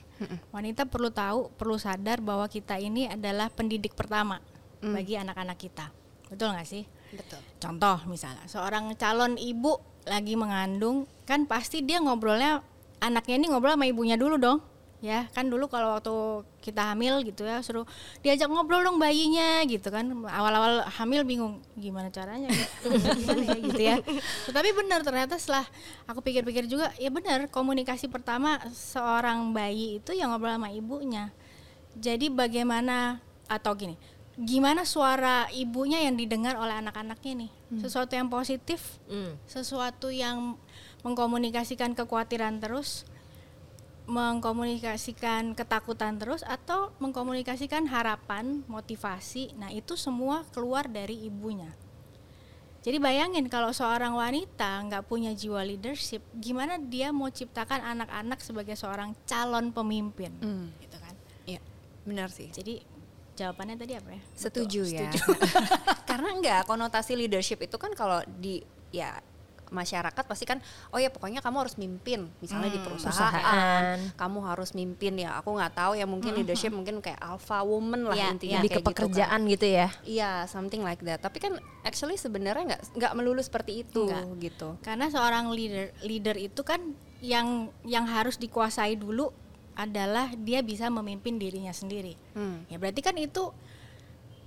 Wanita 0.55 0.87
perlu 0.87 1.11
tahu, 1.11 1.51
perlu 1.59 1.75
sadar 1.83 2.23
bahwa 2.23 2.47
kita 2.47 2.79
ini 2.79 3.11
adalah 3.11 3.51
pendidik 3.51 3.99
pertama 3.99 4.39
bagi 4.79 5.19
anak-anak 5.19 5.59
kita. 5.59 5.91
Betul 6.31 6.55
nggak 6.55 6.69
sih? 6.71 6.87
Betul. 7.11 7.43
Contoh 7.59 8.07
misalnya 8.07 8.47
seorang 8.47 8.95
calon 8.95 9.35
ibu 9.35 9.75
lagi 10.07 10.39
mengandung 10.39 11.11
kan 11.27 11.51
pasti 11.51 11.83
dia 11.83 11.99
ngobrolnya 11.99 12.63
anaknya 13.03 13.35
ini 13.35 13.47
ngobrol 13.51 13.75
sama 13.75 13.91
ibunya 13.91 14.15
dulu 14.15 14.39
dong. 14.39 14.63
Ya, 15.01 15.33
kan 15.33 15.49
dulu 15.49 15.65
kalau 15.73 15.97
waktu 15.97 16.13
kita 16.61 16.93
hamil 16.93 17.25
gitu 17.25 17.49
ya 17.49 17.65
suruh 17.65 17.89
diajak 18.21 18.53
ngobrol 18.53 18.85
dong 18.85 19.01
bayinya 19.01 19.65
gitu 19.65 19.89
kan. 19.89 20.05
Awal-awal 20.29 20.85
hamil 20.93 21.25
bingung 21.25 21.65
gimana 21.73 22.13
caranya 22.13 22.53
gitu. 22.53 22.93
Gimana 23.01 23.43
ya 23.49 23.57
gitu 23.65 23.81
ya. 23.81 23.97
Tetapi 24.45 24.69
benar 24.77 25.01
ternyata 25.01 25.41
setelah 25.41 25.65
aku 26.05 26.21
pikir-pikir 26.21 26.69
juga 26.69 26.93
ya 27.01 27.09
benar 27.09 27.49
komunikasi 27.49 28.13
pertama 28.13 28.61
seorang 28.77 29.57
bayi 29.57 30.05
itu 30.05 30.13
yang 30.13 30.37
ngobrol 30.37 30.53
sama 30.53 30.69
ibunya. 30.69 31.33
Jadi 31.97 32.29
bagaimana 32.29 33.25
atau 33.49 33.73
gini, 33.75 33.97
gimana 34.37 34.85
suara 34.85 35.49
ibunya 35.51 36.05
yang 36.05 36.15
didengar 36.15 36.55
oleh 36.61 36.77
anak-anaknya 36.77 37.49
nih? 37.49 37.51
Sesuatu 37.83 38.15
yang 38.15 38.29
positif, 38.29 39.01
Hmm. 39.09 39.35
sesuatu 39.49 40.13
yang 40.13 40.61
mengkomunikasikan 41.03 41.97
kekhawatiran 41.97 42.61
terus, 42.61 43.09
mengkomunikasikan 44.11 45.55
ketakutan 45.55 46.19
terus 46.19 46.43
atau 46.43 46.91
mengkomunikasikan 46.99 47.87
harapan, 47.87 48.67
motivasi. 48.67 49.55
Nah, 49.55 49.71
itu 49.71 49.95
semua 49.95 50.43
keluar 50.51 50.91
dari 50.91 51.15
ibunya. 51.23 51.71
Jadi 52.81 52.97
bayangin 52.97 53.47
kalau 53.47 53.71
seorang 53.71 54.17
wanita 54.17 54.83
nggak 54.89 55.05
punya 55.07 55.31
jiwa 55.37 55.61
leadership, 55.63 56.25
gimana 56.35 56.81
dia 56.81 57.13
mau 57.13 57.29
ciptakan 57.29 57.85
anak-anak 57.87 58.41
sebagai 58.41 58.75
seorang 58.75 59.13
calon 59.29 59.71
pemimpin, 59.71 60.33
Hmm. 60.41 60.73
gitu 60.81 60.97
kan? 60.97 61.15
Iya, 61.45 61.61
benar 62.03 62.33
sih. 62.33 62.49
Jadi 62.49 62.81
jawabannya 63.37 63.77
tadi 63.77 63.93
apa 63.95 64.11
ya? 64.17 64.23
Setuju 64.33 64.81
Betul, 64.89 64.97
ya. 64.97 65.11
setuju. 65.13 65.23
Karena 66.11 66.29
enggak 66.33 66.61
konotasi 66.65 67.21
leadership 67.21 67.61
itu 67.61 67.77
kan 67.77 67.93
kalau 67.93 68.25
di 68.27 68.65
ya 68.91 69.21
masyarakat 69.71 70.23
pasti 70.23 70.45
kan 70.45 70.59
oh 70.91 70.99
ya 70.99 71.09
pokoknya 71.09 71.39
kamu 71.39 71.57
harus 71.63 71.75
mimpin 71.75 72.27
misalnya 72.39 72.69
di 72.69 72.77
Hmm, 72.77 72.87
perusahaan, 72.91 73.31
perusahaan. 73.33 73.99
kamu 74.15 74.39
harus 74.45 74.71
mimpin 74.73 75.15
ya 75.17 75.35
aku 75.35 75.55
nggak 75.55 75.73
tahu 75.73 75.93
ya 75.95 76.05
mungkin 76.05 76.35
leadership 76.35 76.71
mungkin 76.71 76.99
kayak 76.99 77.19
alpha 77.19 77.63
woman 77.63 78.05
lah 78.05 78.15
Iya, 78.15 78.29
intinya 78.31 78.59
Lebih 78.59 78.69
ke 78.69 78.73
kayak 78.73 78.77
gitu 78.77 78.85
kan. 78.85 78.91
pekerjaan 78.91 79.41
gitu 79.47 79.67
ya. 79.67 79.89
Iya, 80.03 80.31
something 80.45 80.83
like 80.83 81.01
that. 81.01 81.19
Tapi 81.19 81.39
kan 81.39 81.53
actually 81.81 82.15
sebenarnya 82.15 82.75
nggak 82.75 82.83
nggak 82.95 83.13
melulu 83.15 83.39
seperti 83.39 83.83
itu 83.83 84.05
Nggak. 84.05 84.25
gitu. 84.43 84.69
Karena 84.81 85.07
seorang 85.07 85.49
leader 85.49 85.95
leader 86.03 86.35
itu 86.35 86.61
kan 86.61 86.83
yang 87.21 87.49
yang 87.83 88.05
harus 88.05 88.37
dikuasai 88.37 88.95
dulu 88.95 89.31
adalah 89.73 90.29
dia 90.35 90.61
bisa 90.61 90.89
memimpin 90.89 91.37
dirinya 91.37 91.71
sendiri. 91.71 92.19
Hmm. 92.33 92.67
Ya 92.67 92.77
berarti 92.77 93.01
kan 93.01 93.15
itu 93.15 93.49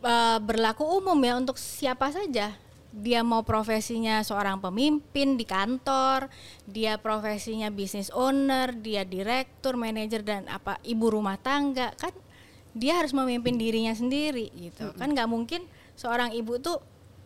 uh, 0.01 0.37
berlaku 0.39 0.83
umum 0.83 1.17
ya 1.17 1.33
untuk 1.35 1.55
siapa 1.55 2.09
saja. 2.09 2.53
Dia 2.93 3.25
mau 3.25 3.41
profesinya 3.41 4.21
seorang 4.21 4.61
pemimpin 4.61 5.33
di 5.33 5.49
kantor, 5.49 6.29
dia 6.69 7.01
profesinya 7.01 7.73
bisnis 7.73 8.13
owner, 8.13 8.69
dia 8.77 9.01
direktur, 9.01 9.73
manajer 9.73 10.21
dan 10.21 10.45
apa 10.45 10.77
ibu 10.85 11.09
rumah 11.09 11.41
tangga 11.41 11.89
kan 11.97 12.13
dia 12.77 13.01
harus 13.01 13.09
memimpin 13.17 13.57
dirinya 13.57 13.97
sendiri 13.97 14.53
gitu. 14.53 14.93
Kan 14.93 15.17
nggak 15.17 15.25
mungkin 15.25 15.65
seorang 15.97 16.37
ibu 16.37 16.61
tuh 16.61 16.77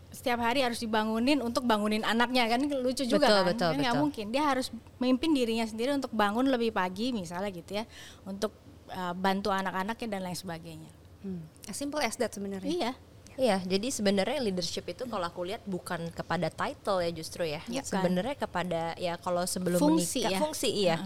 setiap 0.08 0.40
hari 0.40 0.64
harus 0.64 0.80
dibangunin 0.80 1.44
untuk 1.44 1.68
bangunin 1.68 2.00
anaknya 2.08 2.48
kan 2.48 2.64
lucu 2.64 3.04
juga 3.04 3.28
Betul, 3.28 3.36
kan. 3.36 3.48
betul, 3.52 3.70
Kan 3.76 3.80
nggak 3.84 3.96
betul. 3.96 4.04
mungkin 4.08 4.26
dia 4.32 4.44
harus 4.48 4.68
memimpin 5.04 5.32
dirinya 5.36 5.66
sendiri 5.68 5.92
untuk 5.92 6.16
bangun 6.16 6.48
lebih 6.48 6.72
pagi 6.72 7.12
misalnya 7.12 7.52
gitu 7.52 7.76
ya 7.76 7.84
untuk 8.24 8.56
uh, 8.88 9.12
bantu 9.12 9.52
anak-anaknya 9.52 10.08
dan 10.08 10.22
lain 10.24 10.38
sebagainya. 10.40 10.92
Hmm. 11.28 11.44
As 11.68 11.76
simple 11.76 12.00
as 12.00 12.16
that 12.16 12.32
sebenarnya. 12.32 12.72
Iya. 12.72 12.92
Iya, 13.38 13.62
jadi 13.62 13.94
sebenarnya 13.94 14.42
leadership 14.42 14.90
itu 14.90 15.06
kalau 15.06 15.22
aku 15.30 15.46
lihat 15.46 15.62
bukan 15.70 16.10
kepada 16.10 16.50
title 16.50 17.06
ya 17.06 17.14
justru 17.14 17.46
ya. 17.46 17.62
Bukan. 17.70 17.86
Sebenarnya 17.86 18.34
kepada 18.34 18.98
ya 18.98 19.14
kalau 19.22 19.46
sebelum 19.46 19.78
Fungsi 19.78 20.26
menikah 20.26 20.34
ya. 20.34 20.40
fungsi 20.42 20.70
iya. 20.74 20.98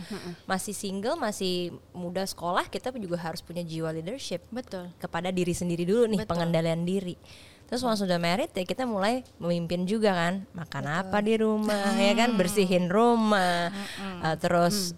Masih 0.48 0.72
single, 0.72 1.20
masih 1.20 1.76
muda 1.92 2.24
sekolah, 2.24 2.72
kita 2.72 2.96
juga 2.96 3.20
harus 3.20 3.44
punya 3.44 3.68
jiwa 3.68 3.92
leadership 3.92 4.48
Betul. 4.48 4.88
kepada 4.96 5.28
diri 5.28 5.52
sendiri 5.52 5.84
dulu 5.84 6.08
nih, 6.08 6.24
Betul. 6.24 6.32
pengendalian 6.32 6.88
diri. 6.88 7.20
Terus 7.68 7.84
waktu 7.84 8.04
sudah 8.08 8.20
married 8.20 8.52
ya 8.56 8.64
kita 8.64 8.88
mulai 8.88 9.28
memimpin 9.36 9.84
juga 9.84 10.16
kan, 10.16 10.48
makan 10.56 10.86
apa 10.88 11.20
di 11.20 11.36
rumah 11.36 12.00
ya 12.00 12.16
kan, 12.16 12.40
bersihin 12.40 12.88
rumah, 12.88 13.76
Uh, 14.22 14.38
terus 14.40 14.96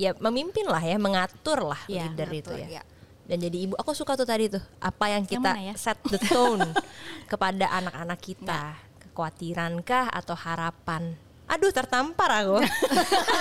ya 0.00 0.16
memimpin 0.18 0.64
lah 0.64 0.80
ya, 0.80 0.96
mengatur 0.98 1.60
lah 1.62 1.78
Iya, 1.86 2.08
leader 2.10 2.30
itu 2.32 2.50
mengatur, 2.50 2.58
ya. 2.58 2.80
ya. 2.80 2.82
Dan 3.30 3.38
jadi 3.38 3.62
ibu, 3.62 3.78
aku 3.78 3.94
suka 3.94 4.18
tuh 4.18 4.26
tadi 4.26 4.50
tuh 4.50 4.58
apa 4.82 5.06
yang 5.06 5.22
Yang 5.22 5.38
kita 5.38 5.50
mana 5.54 5.62
ya? 5.70 5.74
set 5.78 6.02
the 6.10 6.18
tone 6.18 6.66
kepada 7.30 7.70
anak-anak 7.70 8.18
kita. 8.18 8.74
Kekhawatiran 9.06 9.86
kah 9.86 10.10
atau 10.10 10.34
harapan? 10.34 11.14
Aduh 11.46 11.70
tertampar 11.70 12.42
aku. 12.42 12.58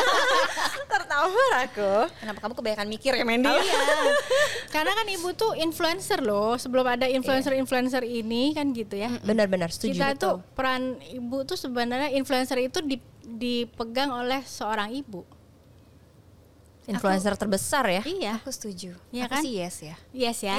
tertampar 0.93 1.51
aku. 1.65 1.91
Kenapa 2.21 2.39
kamu 2.41 2.53
kebanyakan 2.57 2.87
mikir 2.89 3.11
ya 3.17 3.25
Mandy? 3.25 3.49
Iya. 3.49 3.81
Karena 4.73 4.93
kan 4.93 5.09
ibu 5.09 5.29
tuh 5.33 5.57
influencer 5.57 6.21
loh. 6.21 6.57
Sebelum 6.57 6.85
ada 6.85 7.09
influencer-influencer 7.09 8.05
ini 8.05 8.53
kan 8.53 8.69
gitu 8.73 8.93
ya. 8.93 9.09
Benar-benar 9.25 9.73
setuju. 9.73 9.93
Kita 9.97 10.07
tuh 10.17 10.41
peran 10.53 11.01
ibu 11.01 11.45
tuh 11.45 11.57
sebenarnya 11.57 12.13
influencer 12.13 12.61
itu 12.61 12.81
di- 12.81 13.01
dipegang 13.25 14.09
oleh 14.13 14.41
seorang 14.45 14.93
ibu. 14.93 15.25
Influencer 16.89 17.33
terbesar 17.37 17.85
ya. 17.87 18.01
Iya. 18.01 18.33
Aku 18.41 18.49
setuju. 18.49 18.97
Iya 19.09 19.29
Aku 19.29 19.37
kan? 19.37 19.41
sih 19.45 19.53
yes 19.55 19.77
ya. 19.81 19.95
Yes 20.09 20.39
ya. 20.41 20.57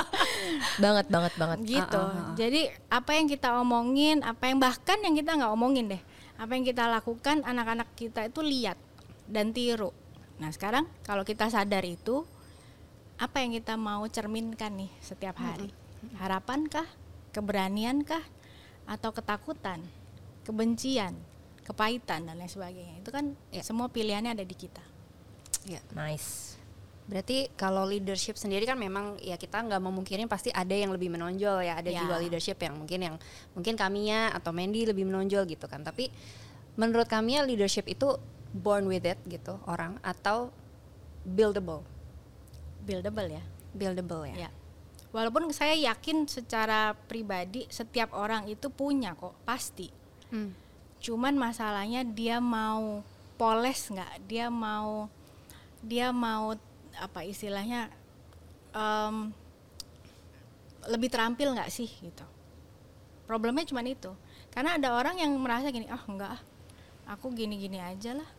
banget 0.82 1.06
banget 1.08 1.32
banget. 1.36 1.58
gitu. 1.64 2.02
Jadi 2.36 2.62
apa 2.88 3.10
yang 3.12 3.26
kita 3.26 3.48
omongin, 3.56 4.20
apa 4.22 4.48
yang 4.48 4.58
bahkan 4.58 4.98
yang 5.00 5.12
kita 5.12 5.36
nggak 5.36 5.52
omongin 5.52 5.92
deh, 5.92 6.02
apa 6.36 6.52
yang 6.52 6.64
kita 6.64 6.84
lakukan 6.86 7.42
anak-anak 7.42 7.88
kita 7.94 8.26
itu 8.26 8.40
lihat 8.40 8.78
dan 9.28 9.52
tiru. 9.52 9.92
Nah 10.36 10.52
sekarang 10.52 10.84
kalau 11.02 11.24
kita 11.24 11.48
sadar 11.48 11.84
itu, 11.84 12.24
apa 13.16 13.40
yang 13.40 13.52
kita 13.52 13.74
mau 13.74 14.04
cerminkan 14.06 14.72
nih 14.76 14.92
setiap 15.00 15.36
hari? 15.36 15.72
Harapankah, 16.16 16.84
keberaniankah, 17.32 18.20
atau 18.86 19.10
ketakutan, 19.10 19.80
kebencian, 20.44 21.16
kepahitan 21.64 22.28
dan 22.28 22.36
lain 22.36 22.46
sebagainya? 22.46 23.00
Itu 23.00 23.10
kan 23.10 23.34
Ya. 23.50 23.64
semua 23.64 23.88
pilihannya 23.88 24.36
ada 24.36 24.44
di 24.44 24.54
kita. 24.54 24.84
Iya. 25.66 25.82
Nice. 25.92 26.54
Berarti 27.06 27.50
kalau 27.54 27.86
leadership 27.86 28.34
sendiri 28.34 28.66
kan 28.66 28.74
memang 28.74 29.14
ya 29.22 29.38
kita 29.38 29.62
nggak 29.62 29.78
memungkirin 29.78 30.26
pasti 30.26 30.50
ada 30.50 30.74
yang 30.74 30.90
lebih 30.90 31.06
menonjol 31.06 31.62
ya, 31.62 31.78
ada 31.78 31.86
Ya. 31.86 32.02
jiwa 32.02 32.18
leadership 32.18 32.58
yang 32.58 32.74
mungkin 32.74 32.98
yang 32.98 33.14
mungkin 33.54 33.78
Kamia 33.78 34.34
atau 34.34 34.50
Mandy 34.50 34.86
lebih 34.86 35.06
menonjol 35.06 35.46
gitu 35.46 35.66
kan. 35.66 35.86
Tapi 35.86 36.10
menurut 36.74 37.06
Kamia 37.06 37.46
leadership 37.46 37.86
itu 37.86 38.18
born 38.50 38.90
with 38.90 39.06
it 39.06 39.18
gitu 39.26 39.58
orang 39.66 39.98
atau 40.02 40.50
buildable, 41.22 41.82
Buildable 42.82 43.26
ya. 43.28 43.42
buildable 43.70 44.22
ya. 44.30 44.46
Ya. 44.46 44.50
Walaupun 45.10 45.48
saya 45.50 45.74
yakin 45.74 46.26
secara 46.26 46.92
pribadi 47.06 47.66
setiap 47.70 48.12
orang 48.12 48.46
itu 48.46 48.66
punya 48.68 49.14
kok 49.14 49.34
pasti. 49.46 49.88
Hmm. 50.30 50.52
Cuman 50.98 51.38
masalahnya 51.38 52.02
dia 52.02 52.42
mau 52.42 53.00
poles 53.34 53.88
nggak? 53.88 54.26
Dia 54.26 54.50
mau 54.50 55.06
dia 55.84 56.12
mau 56.12 56.56
apa 56.96 57.20
istilahnya 57.24 57.92
em, 58.72 59.32
lebih 60.86 61.08
terampil 61.10 61.52
nggak 61.52 61.72
sih 61.72 61.88
gitu. 61.88 62.24
Problemnya 63.26 63.66
cuma 63.66 63.82
itu. 63.82 64.12
Karena 64.54 64.78
ada 64.78 64.94
orang 64.94 65.18
yang 65.18 65.34
merasa 65.36 65.68
gini, 65.74 65.90
ah 65.90 66.00
enggak, 66.06 66.38
ah, 66.38 66.40
aku 67.10 67.34
gini-gini 67.34 67.82
aja 67.82 68.16
lah. 68.16 68.30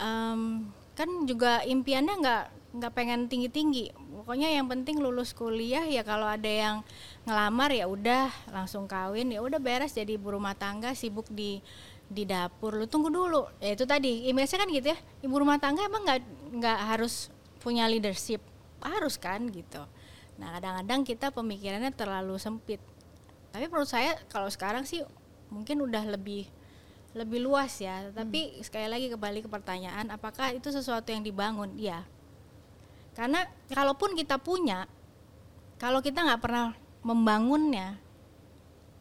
Em, 0.00 0.72
kan 0.96 1.08
juga 1.28 1.62
impiannya 1.62 2.14
nggak 2.18 2.44
nggak 2.74 2.92
pengen 2.96 3.30
tinggi-tinggi. 3.30 3.94
Pokoknya 3.94 4.50
yang 4.50 4.66
penting 4.66 4.98
lulus 4.98 5.30
kuliah 5.30 5.86
ya 5.86 6.02
kalau 6.02 6.26
ada 6.26 6.48
yang 6.48 6.76
ngelamar 7.22 7.70
ya 7.70 7.86
udah 7.86 8.32
langsung 8.50 8.90
kawin 8.90 9.30
ya 9.30 9.38
udah 9.38 9.62
beres 9.62 9.94
jadi 9.94 10.18
ibu 10.18 10.34
rumah 10.34 10.58
tangga 10.58 10.90
sibuk 10.96 11.28
di 11.30 11.62
di 12.08 12.28
dapur 12.28 12.76
lu 12.76 12.86
tunggu 12.88 13.08
dulu. 13.08 13.48
Ya 13.60 13.74
itu 13.74 13.84
tadi 13.88 14.28
image-nya 14.30 14.58
kan 14.64 14.68
gitu 14.70 14.88
ya. 14.92 14.98
Ibu 15.24 15.34
rumah 15.40 15.58
tangga 15.60 15.84
emang 15.84 16.04
nggak 16.04 16.20
nggak 16.60 16.78
harus 16.94 17.32
punya 17.60 17.88
leadership. 17.88 18.40
Harus 18.84 19.16
kan 19.16 19.48
gitu. 19.48 19.82
Nah 20.36 20.58
kadang-kadang 20.58 21.00
kita 21.06 21.26
pemikirannya 21.32 21.92
terlalu 21.94 22.36
sempit. 22.36 22.82
Tapi 23.54 23.70
menurut 23.70 23.88
saya 23.88 24.18
kalau 24.28 24.50
sekarang 24.50 24.84
sih 24.84 25.00
mungkin 25.48 25.80
udah 25.84 26.04
lebih 26.14 26.46
lebih 27.14 27.40
luas 27.42 27.80
ya. 27.80 28.10
Tapi 28.10 28.60
sekali 28.60 28.90
lagi 28.90 29.06
kembali 29.08 29.44
ke 29.44 29.48
pertanyaan 29.48 30.10
apakah 30.10 30.52
itu 30.52 30.68
sesuatu 30.68 31.08
yang 31.14 31.22
dibangun? 31.22 31.72
Ya 31.78 32.04
karena 33.14 33.46
kalaupun 33.70 34.18
kita 34.18 34.42
punya 34.42 34.90
kalau 35.78 36.02
kita 36.02 36.26
nggak 36.26 36.42
pernah 36.42 36.74
membangunnya 37.06 37.98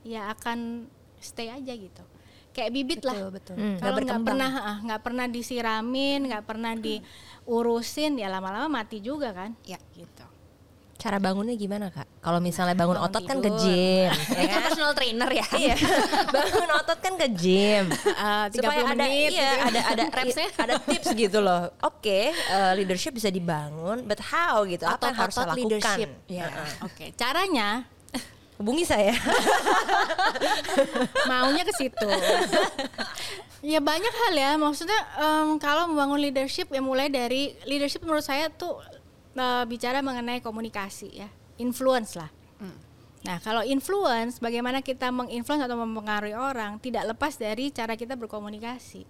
ya 0.05 0.29
akan 0.29 0.85
stay 1.17 1.49
aja 1.49 1.73
gitu 1.73 2.05
kayak 2.53 2.69
bibit 2.69 3.01
lah 3.01 3.33
betul. 3.33 3.57
Hmm, 3.57 3.81
kalau 3.81 3.97
nggak 3.97 4.21
pernah 4.23 4.51
ah, 4.53 4.77
nggak 4.79 5.01
pernah 5.01 5.25
disiramin 5.25 6.19
nggak 6.29 6.45
pernah 6.45 6.73
diurusin 6.77 8.15
ya 8.15 8.29
lama-lama 8.29 8.69
mati 8.69 9.01
juga 9.01 9.33
kan 9.33 9.57
Ya. 9.65 9.81
gitu 9.93 10.23
Cara 10.93 11.19
bangunnya 11.19 11.51
gimana 11.59 11.91
kak? 11.91 12.07
Kalau 12.23 12.39
misalnya 12.39 12.79
bangun 12.79 12.95
bangun 12.95 13.11
otot 13.11 13.23
kan 13.27 13.37
ke 13.43 13.51
tidur. 13.51 13.59
gym, 13.59 14.11
ya 14.39 14.45
kan? 14.47 14.61
Personal 14.63 14.91
trainer 14.95 15.29
ya. 15.35 15.45
iya, 15.59 15.75
bangun 16.37 16.69
otot 16.79 16.99
kan 17.03 17.13
ke 17.19 17.27
gym. 17.35 17.85
30 17.91 18.55
Supaya 18.55 18.79
ada 18.79 18.95
menit 18.95 19.35
iya, 19.35 19.51
gitu 19.51 19.57
ada 19.67 19.79
ada 19.83 20.03
repsnya, 20.23 20.47
ada 20.55 20.73
tips 20.79 21.07
gitu 21.11 21.43
loh. 21.43 21.75
Oke, 21.83 22.31
eh, 22.31 22.71
leadership 22.79 23.19
bisa 23.19 23.27
dibangun, 23.27 24.07
but 24.07 24.21
how 24.23 24.63
gitu? 24.63 24.87
Apa 24.87 25.11
yang 25.11 25.17
harus 25.19 25.35
saya 25.35 25.43
Otot-otot 25.43 25.59
lakukan? 25.59 25.59
leadership. 25.75 26.09
Ya. 26.31 26.47
oke 26.79 27.05
caranya 27.19 27.67
Hubungi 28.63 28.87
saya. 28.87 29.11
maunya 31.29 31.67
ke 31.67 31.75
situ. 31.75 32.07
ya 33.59 33.83
banyak 33.83 34.13
hal 34.15 34.33
ya, 34.39 34.51
maksudnya 34.55 34.95
em, 35.19 35.59
kalau 35.59 35.91
membangun 35.91 36.23
leadership 36.23 36.71
ya 36.71 36.79
mulai 36.79 37.11
dari 37.11 37.51
leadership 37.67 38.07
menurut 38.07 38.23
saya 38.23 38.47
tuh 38.47 38.79
eh, 39.35 39.67
bicara 39.67 39.99
mengenai 39.99 40.39
komunikasi 40.39 41.11
ya, 41.11 41.27
influence 41.59 42.15
lah. 42.15 42.31
Nah 43.23 43.39
kalau 43.39 43.63
influence, 43.63 44.43
bagaimana 44.43 44.83
kita 44.83 45.07
menginfluence 45.07 45.63
atau 45.63 45.79
mempengaruhi 45.79 46.35
orang 46.35 46.75
tidak 46.83 47.15
lepas 47.15 47.39
dari 47.39 47.71
cara 47.71 47.95
kita 47.95 48.19
berkomunikasi. 48.19 49.07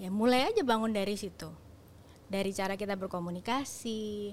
Ya 0.00 0.08
mulai 0.08 0.48
aja 0.48 0.64
bangun 0.64 0.92
dari 0.92 1.16
situ, 1.16 1.48
dari 2.28 2.56
cara 2.56 2.76
kita 2.76 2.96
berkomunikasi, 2.96 4.32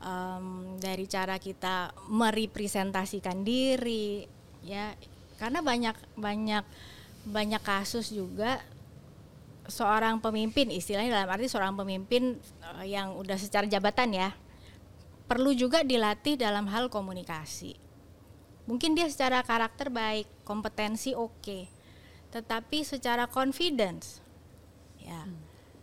em, 0.00 0.76
dari 0.80 1.04
cara 1.08 1.36
kita 1.36 1.92
merepresentasikan 2.10 3.44
diri, 3.44 4.26
ya. 4.64 4.92
Karena 5.36 5.60
banyak 5.60 6.16
banyak 6.16 6.64
banyak 7.26 7.62
kasus 7.62 8.14
juga 8.14 8.62
seorang 9.66 10.22
pemimpin 10.22 10.70
istilahnya 10.70 11.20
dalam 11.20 11.30
arti 11.34 11.50
seorang 11.50 11.74
pemimpin 11.74 12.38
eh, 12.78 12.86
yang 12.86 13.18
udah 13.18 13.34
secara 13.34 13.66
jabatan 13.66 14.14
ya 14.14 14.30
perlu 15.26 15.50
juga 15.50 15.82
dilatih 15.82 16.38
dalam 16.38 16.70
hal 16.70 16.86
komunikasi. 16.86 17.74
Mungkin 18.70 18.94
dia 18.94 19.10
secara 19.10 19.42
karakter 19.42 19.90
baik 19.90 20.30
kompetensi 20.46 21.14
oke 21.18 21.76
tetapi 22.36 22.84
secara 22.84 23.24
confidence 23.30 24.20
ya 25.00 25.24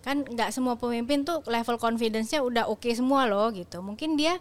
kan 0.03 0.27
nggak 0.27 0.51
semua 0.51 0.75
pemimpin 0.75 1.23
tuh 1.23 1.39
level 1.47 1.79
confidence-nya 1.79 2.43
udah 2.43 2.67
oke 2.67 2.91
semua 2.91 3.23
loh 3.25 3.49
gitu. 3.55 3.79
Mungkin 3.79 4.19
dia 4.19 4.37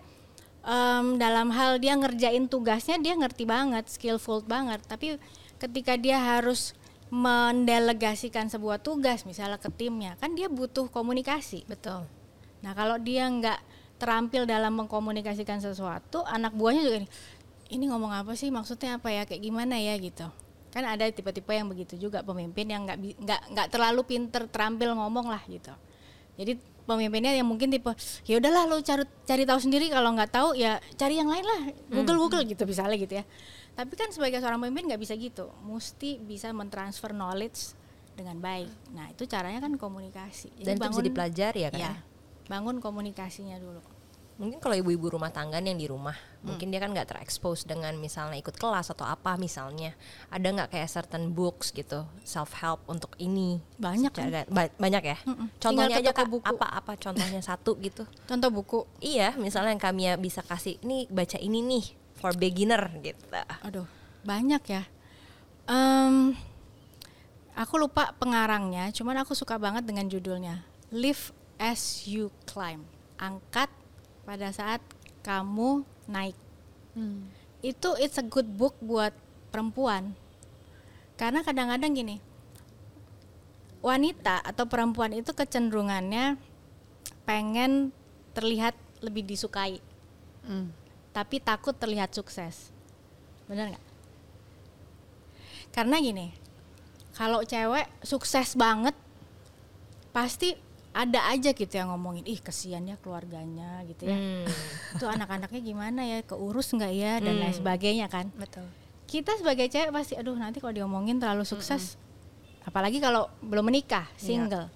em, 0.66 1.16
dalam 1.16 1.54
hal 1.54 1.78
dia 1.78 1.94
ngerjain 1.94 2.50
tugasnya 2.50 2.98
dia 2.98 3.14
ngerti 3.14 3.46
banget 3.46 3.86
skillful 3.86 4.42
banget. 4.42 4.82
Tapi 4.84 5.16
ketika 5.62 5.94
dia 5.94 6.18
harus 6.18 6.74
mendelegasikan 7.12 8.50
sebuah 8.50 8.80
tugas 8.80 9.28
misalnya 9.28 9.60
ke 9.60 9.68
timnya 9.68 10.16
kan 10.16 10.32
dia 10.32 10.48
butuh 10.48 10.88
komunikasi 10.88 11.68
Betul. 11.68 12.08
Nah 12.64 12.72
kalau 12.72 12.96
dia 12.96 13.28
nggak 13.28 13.60
terampil 14.02 14.50
dalam 14.50 14.74
mengkomunikasikan 14.82 15.62
sesuatu, 15.62 16.26
anak 16.26 16.58
buahnya 16.58 16.82
juga 16.82 16.98
ini 17.70 17.84
ngomong 17.86 18.10
apa 18.10 18.34
sih? 18.34 18.50
Maksudnya 18.50 18.98
apa 18.98 19.14
ya? 19.14 19.22
Kayak 19.22 19.42
gimana 19.46 19.78
ya? 19.78 19.94
Gitu. 19.94 20.26
Kan 20.72 20.88
ada 20.88 21.04
tipe-tipe 21.04 21.52
yang 21.52 21.68
begitu 21.68 22.00
juga 22.00 22.24
pemimpin 22.24 22.64
yang 22.64 22.88
nggak 22.88 22.98
nggak 23.20 23.40
nggak 23.52 23.66
terlalu 23.68 24.00
pinter 24.08 24.48
terampil 24.48 24.96
ngomong 24.96 25.28
lah 25.28 25.44
gitu. 25.44 25.70
Jadi 26.40 26.56
pemimpinnya 26.88 27.36
yang 27.36 27.46
mungkin 27.46 27.70
tipe 27.70 27.92
ya 28.24 28.40
udahlah 28.40 28.66
lo 28.66 28.80
cari 28.82 29.04
cari 29.22 29.44
tahu 29.46 29.60
sendiri 29.60 29.86
kalau 29.92 30.10
nggak 30.16 30.32
tahu 30.32 30.48
ya 30.56 30.80
cari 30.98 31.14
yang 31.20 31.30
lain 31.30 31.46
lah 31.46 31.60
Google 31.92 32.18
Google 32.18 32.42
gitu 32.48 32.64
misalnya 32.64 32.96
gitu 32.96 33.20
ya. 33.20 33.24
Tapi 33.76 33.92
kan 33.94 34.08
sebagai 34.10 34.40
seorang 34.40 34.60
pemimpin 34.60 34.88
nggak 34.88 35.00
bisa 35.00 35.14
gitu, 35.16 35.52
mesti 35.64 36.20
bisa 36.20 36.52
mentransfer 36.52 37.12
knowledge 37.12 37.76
dengan 38.12 38.40
baik. 38.40 38.68
Nah 38.92 39.08
itu 39.08 39.24
caranya 39.24 39.60
kan 39.60 39.76
komunikasi. 39.76 40.52
Jadi 40.56 40.64
Dan 40.64 40.76
itu 40.76 40.80
bisa 40.80 40.88
bangun- 40.88 41.06
dipelajari 41.08 41.60
ya 41.64 41.70
kan? 41.72 41.80
Ya, 41.80 41.92
bangun 42.48 42.76
komunikasinya 42.80 43.56
dulu. 43.56 43.80
Mungkin 44.32 44.58
kalau 44.58 44.74
ibu-ibu 44.74 45.12
rumah 45.12 45.28
tangga 45.28 45.58
yang 45.58 45.76
di 45.76 45.84
rumah, 45.84 46.16
mungkin 46.40 46.72
dia 46.72 46.80
kan 46.80 46.90
nggak 46.90 47.04
terekspos 47.06 47.62
dengan 47.62 47.94
misalnya 47.94 48.34
ikut 48.34 48.56
kelas 48.56 48.88
atau 48.88 49.04
apa 49.04 49.36
misalnya. 49.36 49.92
Ada 50.28 50.48
nggak 50.48 50.68
kayak 50.70 50.88
certain 50.88 51.30
books 51.30 51.70
gitu, 51.70 52.02
self 52.22 52.56
help 52.56 52.82
untuk 52.86 53.12
ini? 53.16 53.60
Banyak 53.76 54.10
Secara- 54.10 54.48
ba- 54.48 54.74
banyak 54.74 55.02
ya. 55.04 55.18
Mm-mm. 55.22 55.46
Contohnya 55.56 55.94
Tinggal 55.94 56.02
ke 56.02 56.02
aja 56.02 56.12
Kak, 56.16 56.28
buku. 56.28 56.46
apa-apa 56.48 56.92
contohnya 56.96 57.40
satu 57.52 57.76
gitu. 57.78 58.02
Contoh 58.24 58.50
buku. 58.50 58.78
Iya, 58.98 59.36
misalnya 59.36 59.72
yang 59.72 59.82
kami 59.82 60.02
bisa 60.18 60.40
kasih, 60.40 60.80
ini 60.80 61.04
baca 61.06 61.36
ini 61.36 61.60
nih 61.60 61.84
for 62.16 62.32
beginner 62.32 62.82
gitu. 62.98 63.20
Aduh, 63.62 63.86
banyak 64.22 64.62
ya. 64.64 64.82
Em, 65.64 66.34
aku 67.52 67.74
lupa 67.76 68.16
pengarangnya, 68.16 68.90
cuman 68.90 69.22
aku 69.22 69.36
suka 69.36 69.54
banget 69.54 69.84
dengan 69.84 70.08
judulnya. 70.08 70.64
Live 70.90 71.30
as 71.56 72.04
you 72.04 72.32
climb. 72.42 72.82
Angkat 73.16 73.70
pada 74.22 74.48
saat 74.54 74.80
kamu 75.22 75.82
naik. 76.06 76.36
Itu 77.62 77.94
it's 77.98 78.18
a 78.18 78.26
good 78.26 78.58
book 78.58 78.74
buat 78.82 79.14
perempuan 79.54 80.16
Karena 81.12 81.44
kadang-kadang 81.44 81.92
gini, 81.94 82.16
wanita 83.78 84.42
atau 84.42 84.66
perempuan 84.66 85.14
itu 85.14 85.30
kecenderungannya 85.30 86.34
pengen 87.22 87.94
terlihat 88.34 88.74
lebih 89.04 89.22
disukai, 89.22 89.78
Hmm. 90.42 90.74
tapi 91.14 91.38
takut 91.38 91.78
terlihat 91.78 92.10
sukses. 92.10 92.74
Benar 93.46 93.70
nggak? 93.70 93.86
Karena 95.70 96.02
gini, 96.02 96.34
kalau 97.14 97.46
cewek 97.46 97.86
sukses 98.02 98.58
banget, 98.58 98.96
pasti 100.10 100.58
ada 100.92 101.20
aja 101.32 101.56
gitu 101.56 101.72
yang 101.72 101.88
ngomongin, 101.88 102.24
ih 102.28 102.36
kesian 102.36 102.84
ya 102.84 103.00
keluarganya 103.00 103.80
gitu 103.88 104.06
ya. 104.06 104.16
Hmm. 104.16 104.44
Itu 105.00 105.08
anak-anaknya 105.08 105.60
gimana 105.64 106.00
ya, 106.04 106.20
keurus 106.20 106.72
nggak 106.76 106.92
ya 106.92 107.12
dan 107.18 107.40
lain 107.40 107.56
sebagainya 107.56 108.06
kan. 108.12 108.28
Betul. 108.36 108.68
Kita 109.08 109.32
sebagai 109.40 109.68
cewek 109.72 109.92
pasti, 109.92 110.16
aduh 110.16 110.36
nanti 110.36 110.60
kalau 110.60 110.72
diomongin 110.72 111.16
terlalu 111.16 111.48
sukses, 111.48 111.96
apalagi 112.64 113.00
kalau 113.00 113.28
belum 113.40 113.72
menikah, 113.72 114.08
single. 114.20 114.68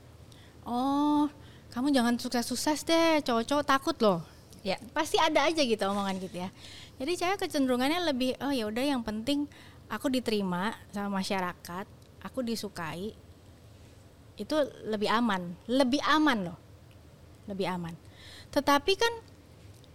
Oh, 0.65 1.29
kamu 1.73 1.93
jangan 1.93 2.17
sukses-sukses 2.17 2.85
deh, 2.89 3.21
cowok-cowok 3.21 3.65
takut 3.65 3.97
loh. 4.01 4.21
Ya. 4.65 4.81
Pasti 4.97 5.21
ada 5.21 5.47
aja 5.47 5.63
gitu 5.63 5.79
omongan 5.87 6.19
gitu 6.19 6.43
ya. 6.43 6.49
Jadi 6.97 7.13
cewek 7.21 7.39
kecenderungannya 7.45 8.01
lebih, 8.09 8.41
oh 8.41 8.51
ya 8.51 8.67
udah 8.67 8.85
yang 8.85 9.05
penting 9.05 9.45
aku 9.93 10.09
diterima 10.09 10.75
sama 10.91 11.21
masyarakat, 11.21 11.87
aku 12.25 12.41
disukai, 12.41 13.15
itu 14.37 14.57
lebih 14.85 15.09
aman, 15.09 15.57
lebih 15.69 16.01
aman 16.05 16.53
loh, 16.53 16.59
lebih 17.49 17.67
aman. 17.69 17.97
Tetapi 18.53 18.93
kan, 18.97 19.15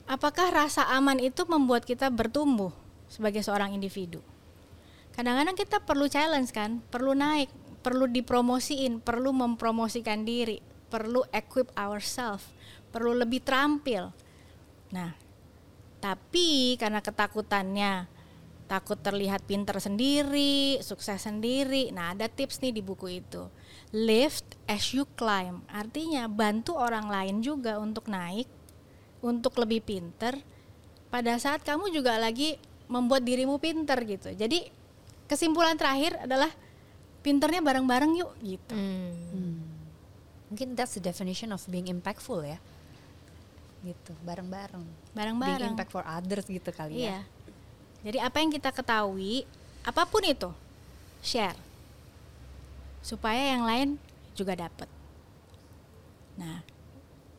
apakah 0.10 0.50
rasa 0.50 0.86
aman 0.92 1.22
itu 1.22 1.46
membuat 1.46 1.86
kita 1.86 2.10
bertumbuh 2.10 2.74
sebagai 3.06 3.46
seorang 3.46 3.74
individu? 3.78 4.22
Kadang-kadang 5.14 5.58
kita 5.58 5.78
perlu 5.84 6.10
challenge 6.10 6.50
kan, 6.50 6.82
perlu 6.90 7.14
naik, 7.14 7.52
perlu 7.86 8.10
dipromosiin, 8.10 9.02
perlu 9.02 9.34
mempromosikan 9.34 10.26
diri, 10.26 10.62
perlu 10.90 11.26
equip 11.30 11.70
ourselves, 11.78 12.48
perlu 12.90 13.14
lebih 13.18 13.44
terampil. 13.44 14.14
Nah, 14.92 15.14
tapi 16.02 16.76
karena 16.82 17.00
ketakutannya 17.00 18.21
takut 18.72 18.96
terlihat 18.96 19.44
pinter 19.44 19.76
sendiri, 19.84 20.80
sukses 20.80 21.28
sendiri. 21.28 21.92
Nah, 21.92 22.16
ada 22.16 22.32
tips 22.32 22.64
nih 22.64 22.72
di 22.72 22.80
buku 22.80 23.20
itu. 23.20 23.52
Lift 23.92 24.48
as 24.64 24.96
you 24.96 25.04
climb. 25.20 25.60
Artinya 25.68 26.32
bantu 26.32 26.80
orang 26.80 27.12
lain 27.12 27.44
juga 27.44 27.76
untuk 27.84 28.08
naik, 28.08 28.48
untuk 29.20 29.60
lebih 29.60 29.84
pinter. 29.84 30.40
Pada 31.12 31.36
saat 31.36 31.68
kamu 31.68 31.92
juga 31.92 32.16
lagi 32.16 32.56
membuat 32.88 33.28
dirimu 33.28 33.60
pinter 33.60 34.00
gitu. 34.08 34.32
Jadi 34.32 34.72
kesimpulan 35.28 35.76
terakhir 35.76 36.24
adalah 36.24 36.48
pinternya 37.20 37.60
bareng-bareng 37.60 38.24
yuk 38.24 38.32
gitu. 38.40 38.72
Hmm. 38.72 39.68
Mungkin 40.48 40.80
that's 40.80 40.96
the 40.96 41.04
definition 41.04 41.52
of 41.52 41.60
being 41.68 41.92
impactful 41.92 42.40
ya. 42.40 42.56
Gitu, 43.84 44.16
bareng-bareng. 44.24 44.80
Being 44.80 45.12
Bareng-bareng. 45.12 45.76
impact 45.76 45.92
for 45.92 46.08
others 46.08 46.48
gitu 46.48 46.72
kali 46.72 47.12
ya. 47.12 47.20
Jadi 48.02 48.18
apa 48.18 48.42
yang 48.42 48.50
kita 48.50 48.74
ketahui, 48.74 49.46
apa 49.86 50.06
pun 50.10 50.26
itu, 50.26 50.50
share. 51.22 51.58
Supaya 53.06 53.54
yang 53.54 53.66
lain 53.66 53.90
juga 54.34 54.58
dapat. 54.58 54.90
Nah, 56.38 56.66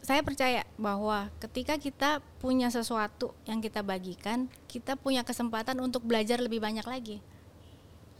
saya 0.02 0.22
percaya 0.22 0.66
bahwa 0.74 1.30
ketika 1.38 1.78
kita 1.78 2.18
punya 2.42 2.70
sesuatu 2.70 3.34
yang 3.46 3.62
kita 3.62 3.82
bagikan, 3.86 4.50
kita 4.66 4.98
punya 4.98 5.22
kesempatan 5.22 5.78
untuk 5.78 6.02
belajar 6.02 6.42
lebih 6.42 6.58
banyak 6.58 6.86
lagi. 6.86 7.22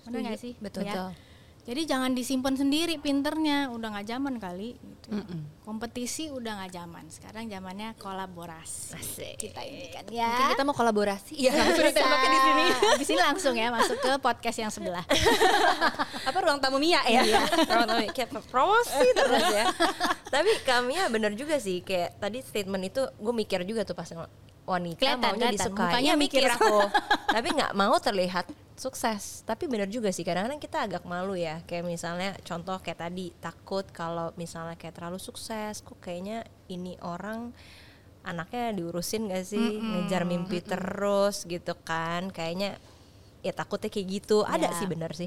Benar 0.07 0.35
nggak 0.35 0.39
sih? 0.39 0.55
Betul. 0.59 0.87
Ya. 0.87 1.15
Jadi 1.63 1.87
jangan 1.87 2.11
disimpan 2.11 2.59
sendiri 2.59 2.99
pinternya, 2.99 3.71
udah 3.71 3.95
nggak 3.95 4.09
zaman 4.09 4.35
kali. 4.37 4.75
Gitu. 4.75 5.15
Mm-mm. 5.15 5.63
Kompetisi 5.63 6.27
udah 6.27 6.59
nggak 6.59 6.75
zaman. 6.75 7.07
Sekarang 7.07 7.47
zamannya 7.47 7.95
kolaborasi. 7.97 8.99
Asik. 8.99 9.39
Kita 9.39 9.63
ini 9.63 9.87
kan 9.89 10.03
Mungkin 10.05 10.43
ya. 10.43 10.51
kita 10.51 10.63
mau 10.63 10.75
kolaborasi. 10.75 11.39
Iya, 11.39 11.55
Sudah 11.71 11.95
tembaknya 11.95 12.29
di 12.29 12.41
sini. 12.41 12.65
di 13.01 13.05
sini 13.07 13.21
langsung 13.21 13.55
ya 13.55 13.71
masuk 13.71 13.95
ke 13.97 14.11
podcast 14.19 14.59
yang 14.59 14.75
sebelah. 14.75 15.07
Apa 16.29 16.39
ruang 16.41 16.59
tamu 16.59 16.83
Mia 16.83 16.99
ya? 17.07 17.23
Iya, 17.23 17.41
promosi 17.71 18.07
kayak 18.11 18.29
promosi 18.47 19.07
terus 19.15 19.47
ya. 19.49 19.67
Tapi 20.29 20.51
Kamia 20.63 21.07
bener 21.09 21.31
juga 21.33 21.63
sih 21.63 21.79
kayak 21.81 22.19
tadi 22.19 22.43
statement 22.43 22.83
itu 22.85 23.07
gue 23.07 23.35
mikir 23.37 23.63
juga 23.63 23.87
tuh 23.87 23.95
pas 23.95 24.11
wanita 24.63 24.99
Kelihatan, 24.99 25.19
maunya 25.21 25.47
kelihatan. 25.47 25.55
disukai. 25.59 25.87
Mukanya 25.91 26.03
Iya, 26.09 26.15
mikir. 26.19 26.43
mikir 26.43 26.53
aku. 26.53 26.75
Tapi 27.29 27.49
nggak 27.53 27.73
mau 27.73 27.95
terlihat 27.99 28.47
sukses. 28.77 29.43
Tapi 29.45 29.69
bener 29.69 29.87
juga 29.87 30.09
sih 30.11 30.25
kadang-kadang 30.25 30.59
kita 30.59 30.85
agak 30.87 31.05
malu 31.05 31.35
ya. 31.35 31.61
Kayak 31.69 31.85
misalnya 31.87 32.31
contoh 32.43 32.77
kayak 32.81 33.05
tadi 33.05 33.31
takut 33.39 33.87
kalau 33.91 34.31
misalnya 34.35 34.75
kayak 34.75 34.97
terlalu 34.97 35.21
sukses, 35.21 35.81
kok 35.81 35.99
kayaknya 36.01 36.43
ini 36.69 36.97
orang 37.01 37.53
anaknya 38.23 38.71
diurusin 38.71 39.27
gak 39.27 39.43
sih 39.43 39.83
ngejar 39.83 40.23
mimpi 40.23 40.63
terus 40.63 41.43
gitu 41.43 41.75
kan 41.83 42.31
kayaknya 42.31 42.79
ya 43.43 43.51
takutnya 43.51 43.91
kayak 43.91 44.23
gitu 44.23 44.47
ada 44.47 44.71
Ya. 44.71 44.79
sih 44.79 44.87
bener 44.87 45.11
sih 45.11 45.27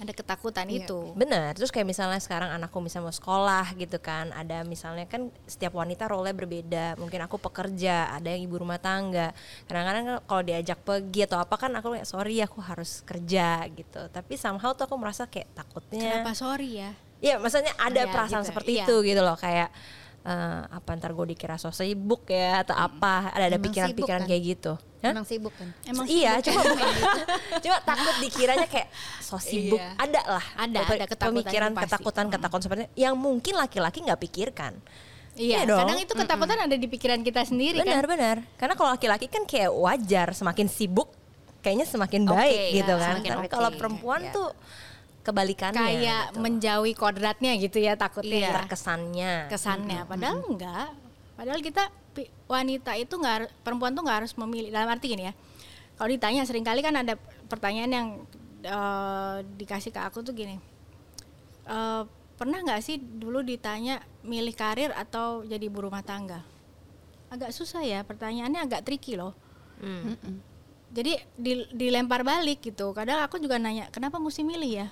Ada 0.00 0.16
ketakutan 0.16 0.64
Iya. 0.64 0.88
itu. 0.88 1.12
Benar, 1.12 1.52
terus 1.52 1.68
kayak 1.68 1.84
misalnya 1.84 2.16
sekarang 2.16 2.48
anakku 2.48 2.80
misalnya 2.80 3.12
mau 3.12 3.14
sekolah 3.14 3.76
gitu 3.76 4.00
kan, 4.00 4.32
ada 4.32 4.64
misalnya 4.64 5.04
kan 5.04 5.28
setiap 5.44 5.76
wanita 5.76 6.08
role 6.08 6.32
berbeda. 6.32 6.96
Mungkin 6.96 7.20
aku 7.20 7.36
pekerja, 7.36 8.08
ada 8.08 8.32
yang 8.32 8.48
ibu 8.48 8.56
rumah 8.56 8.80
tangga. 8.80 9.36
Kadang-kadang 9.68 10.02
kan 10.02 10.16
kalau 10.24 10.42
diajak 10.42 10.80
pergi 10.80 11.28
atau 11.28 11.36
apa 11.36 11.52
kan 11.54 11.76
aku 11.76 11.92
kayak 11.92 12.08
sorry 12.08 12.40
aku 12.40 12.64
harus 12.64 13.04
kerja 13.04 13.68
gitu. 13.68 14.08
Tapi 14.08 14.40
somehow 14.40 14.72
tuh 14.72 14.88
aku 14.88 14.96
merasa 14.96 15.28
kayak 15.28 15.52
takutnya. 15.52 16.24
Kenapa 16.24 16.32
sorry 16.32 16.80
ya? 16.80 16.90
Iya, 17.20 17.36
maksudnya 17.36 17.76
ada 17.76 18.00
Iya, 18.00 18.08
perasaan 18.08 18.40
gitu. 18.40 18.50
seperti 18.56 18.70
Iya. 18.80 18.84
itu 18.88 18.94
gitu 19.04 19.20
loh 19.20 19.36
kayak 19.36 19.68
eh, 20.22 20.62
apa 20.68 20.90
ntar 20.96 21.12
gue 21.12 21.26
dikira 21.32 21.56
so 21.56 21.70
sibuk 21.70 22.28
ya 22.28 22.62
atau 22.62 22.76
apa 22.76 23.32
ada 23.32 23.48
ada 23.48 23.58
pikiran-pikiran 23.58 24.24
sibuk 24.24 24.26
kan? 24.26 24.30
kayak 24.30 24.42
gitu 24.44 24.72
Hah? 25.00 25.16
Emang 25.16 25.24
sibuk 25.24 25.54
kan? 25.56 25.68
Emang 25.88 26.04
iya, 26.12 26.36
sibuk 26.44 26.52
cuma 26.52 26.76
bukan 26.76 26.88
gitu. 26.92 27.20
Cuma 27.64 27.76
takut 27.80 28.14
dikiranya 28.20 28.68
kayak 28.68 28.88
so 29.24 29.40
sibuk. 29.40 29.80
Iya. 29.80 29.96
Ada 29.96 30.20
lah. 30.28 30.44
Ada, 30.60 30.78
ada 30.84 31.04
ketakutan 31.08 31.28
pemikiran 31.32 31.68
itu 31.72 31.76
pasti. 31.80 31.84
ketakutan 31.88 32.26
ketakutan 32.28 32.62
seperti 32.68 32.84
yang 33.00 33.14
mungkin 33.16 33.54
laki-laki 33.56 34.04
nggak 34.04 34.20
pikirkan. 34.20 34.76
Iya, 35.40 35.64
Iya 35.64 35.72
dong. 35.72 35.80
kadang 35.88 35.98
itu 36.04 36.12
ketakutan 36.12 36.58
ada 36.68 36.76
di 36.76 36.84
pikiran 36.84 37.24
kita 37.24 37.48
sendiri 37.48 37.80
kan. 37.80 37.88
Benar-benar. 37.88 38.36
Karena 38.60 38.74
kalau 38.76 38.90
laki-laki 38.92 39.26
kan 39.32 39.48
kayak 39.48 39.72
wajar 39.72 40.36
semakin 40.36 40.68
sibuk 40.68 41.08
kayaknya 41.64 41.88
semakin 41.88 42.28
baik 42.28 42.60
ya, 42.60 42.84
gitu 42.84 42.94
kan. 43.00 43.14
semakin 43.16 43.30
Tapi 43.40 43.48
kalau 43.48 43.70
perempuan 43.72 44.20
Iya. 44.28 44.32
tuh 44.36 44.48
kebalikannya 45.20 45.76
Kayak 45.78 46.22
gitu. 46.32 46.38
menjauhi 46.40 46.94
kodratnya 46.96 47.52
gitu 47.56 47.78
ya 47.78 47.92
takutnya. 47.94 48.40
Iya, 48.40 48.48
ya. 48.48 48.56
terkesannya. 48.64 49.32
Kesannya, 49.48 50.00
padahal 50.08 50.40
enggak. 50.48 50.88
Padahal 51.36 51.60
kita 51.60 51.82
pi- 52.10 52.32
wanita 52.44 52.96
itu 52.96 53.14
nggak 53.14 53.60
perempuan 53.60 53.92
tuh 53.92 54.02
nggak 54.02 54.18
harus 54.24 54.32
memilih. 54.34 54.72
Dalam 54.72 54.88
arti 54.88 55.08
gini 55.08 55.28
ya. 55.28 55.34
Kalau 55.94 56.08
ditanya 56.08 56.42
sering 56.44 56.64
kali 56.64 56.80
kan 56.80 56.96
ada 56.96 57.20
pertanyaan 57.46 57.92
yang 57.92 58.06
eh, 58.60 59.36
dikasih 59.56 59.92
ke 59.92 60.00
aku 60.00 60.20
tuh 60.20 60.32
gini. 60.32 60.56
Eh, 61.64 62.02
pernah 62.34 62.58
nggak 62.60 62.80
sih 62.80 62.96
dulu 62.96 63.44
ditanya 63.44 64.00
milih 64.20 64.56
karir 64.56 64.92
atau 64.92 65.44
jadi 65.44 65.60
ibu 65.60 65.84
rumah 65.84 66.00
tangga? 66.00 66.40
Agak 67.28 67.52
susah 67.52 67.84
ya 67.84 68.00
pertanyaannya 68.02 68.60
agak 68.64 68.82
tricky 68.82 69.14
loh. 69.14 69.36
Hmm. 69.80 70.16
Jadi 70.90 71.14
di- 71.36 71.70
dilempar 71.70 72.20
balik 72.20 72.64
gitu. 72.64 72.90
Kadang 72.90 73.22
aku 73.22 73.38
juga 73.38 73.56
nanya, 73.56 73.86
kenapa 73.88 74.18
mesti 74.18 74.42
milih 74.42 74.72
ya? 74.82 74.88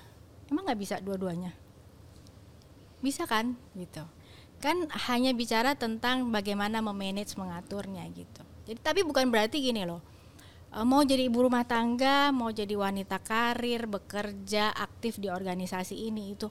Emang 0.48 0.64
nggak 0.64 0.80
bisa 0.80 0.96
dua-duanya? 1.00 1.52
Bisa 3.04 3.28
kan? 3.28 3.54
Gitu. 3.76 4.02
Kan 4.58 4.90
hanya 5.08 5.30
bicara 5.36 5.78
tentang 5.78 6.34
bagaimana 6.34 6.82
memanage 6.82 7.38
mengaturnya 7.38 8.02
gitu. 8.10 8.42
Jadi 8.66 8.80
tapi 8.82 9.00
bukan 9.06 9.28
berarti 9.30 9.62
gini 9.62 9.86
loh. 9.86 10.02
eh, 10.74 10.84
Mau 10.84 11.04
jadi 11.06 11.28
ibu 11.28 11.46
rumah 11.46 11.64
tangga, 11.64 12.34
mau 12.34 12.50
jadi 12.50 12.74
wanita 12.74 13.22
karir, 13.22 13.86
bekerja, 13.86 14.74
aktif 14.74 15.20
di 15.20 15.30
organisasi 15.30 15.94
ini 15.94 16.34
itu 16.34 16.50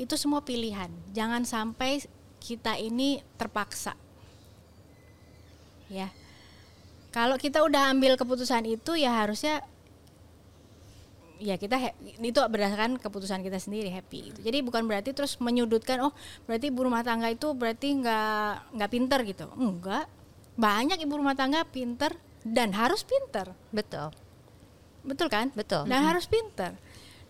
itu 0.00 0.14
semua 0.16 0.40
pilihan. 0.40 0.88
Jangan 1.12 1.44
sampai 1.44 2.00
kita 2.40 2.80
ini 2.80 3.20
terpaksa. 3.36 3.94
Ya. 5.92 6.08
Kalau 7.12 7.36
kita 7.36 7.60
udah 7.60 7.92
ambil 7.92 8.16
keputusan 8.16 8.64
itu 8.64 8.96
ya 8.96 9.12
harusnya 9.12 9.60
ya 11.42 11.58
kita 11.58 11.98
itu 12.22 12.38
berdasarkan 12.38 13.02
keputusan 13.02 13.42
kita 13.42 13.58
sendiri 13.58 13.90
happy 13.90 14.30
gitu. 14.30 14.38
Jadi 14.46 14.62
bukan 14.62 14.86
berarti 14.86 15.10
terus 15.10 15.34
menyudutkan 15.42 15.98
oh 16.06 16.14
berarti 16.46 16.70
ibu 16.70 16.86
rumah 16.86 17.02
tangga 17.02 17.26
itu 17.28 17.50
berarti 17.50 17.98
nggak 17.98 18.78
nggak 18.78 18.90
pinter 18.90 19.20
gitu. 19.26 19.46
Enggak. 19.58 20.06
Banyak 20.54 21.02
ibu 21.02 21.14
rumah 21.18 21.34
tangga 21.34 21.66
pinter 21.66 22.14
dan 22.46 22.70
harus 22.78 23.02
pinter. 23.02 23.50
Betul. 23.74 24.14
Betul 25.02 25.26
kan? 25.26 25.50
Betul. 25.50 25.90
Dan 25.90 26.06
harus 26.06 26.30
pinter. 26.30 26.78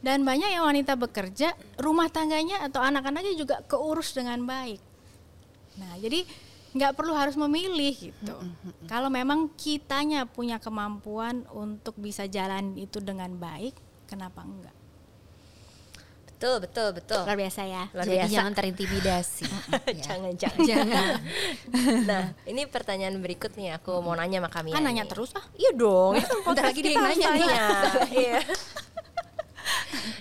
Dan 0.03 0.27
banyak 0.27 0.51
yang 0.51 0.67
wanita 0.67 0.99
bekerja, 0.99 1.55
rumah 1.79 2.11
tangganya 2.11 2.67
atau 2.67 2.83
anak-anaknya 2.83 3.39
juga 3.39 3.63
keurus 3.65 4.11
dengan 4.11 4.43
baik. 4.43 4.83
Nah, 5.79 5.95
jadi 6.03 6.27
nggak 6.73 6.97
perlu 6.97 7.15
harus 7.15 7.39
memilih 7.39 8.11
gitu. 8.11 8.35
Kalau 8.91 9.13
memang 9.13 9.53
kitanya 9.55 10.27
punya 10.27 10.59
kemampuan 10.59 11.47
untuk 11.55 11.95
bisa 12.01 12.27
jalan 12.27 12.75
itu 12.75 12.99
dengan 12.99 13.31
baik, 13.39 13.77
kenapa 14.13 14.45
enggak? 14.45 14.77
Betul, 16.43 16.59
betul, 16.59 16.89
betul. 16.99 17.23
Luar 17.23 17.39
biasa 17.39 17.61
ya. 17.63 17.87
Luar 17.95 18.03
Jadi 18.03 18.19
biasa. 18.19 18.35
jangan 18.35 18.53
terintimidasi. 18.59 19.47
Ya. 19.93 20.03
jangan, 20.11 20.33
jangan, 20.35 20.67
jangan. 20.67 21.15
nah, 22.11 22.25
ini 22.51 22.67
pertanyaan 22.67 23.15
berikut 23.23 23.55
nih. 23.55 23.79
Aku 23.79 24.03
mau 24.03 24.19
nanya 24.19 24.43
sama 24.43 24.51
kami. 24.51 24.75
Kan 24.75 24.83
nanya 24.83 25.07
terus 25.07 25.31
ah. 25.39 25.45
Iya 25.55 25.71
dong. 25.71 26.19
Bentar 26.19 26.67
lagi 26.67 26.83
dia 26.83 26.99
nanya 26.99 27.29
nih. 27.31 27.47
tanya. 27.47 27.67
Iya. 28.27 28.39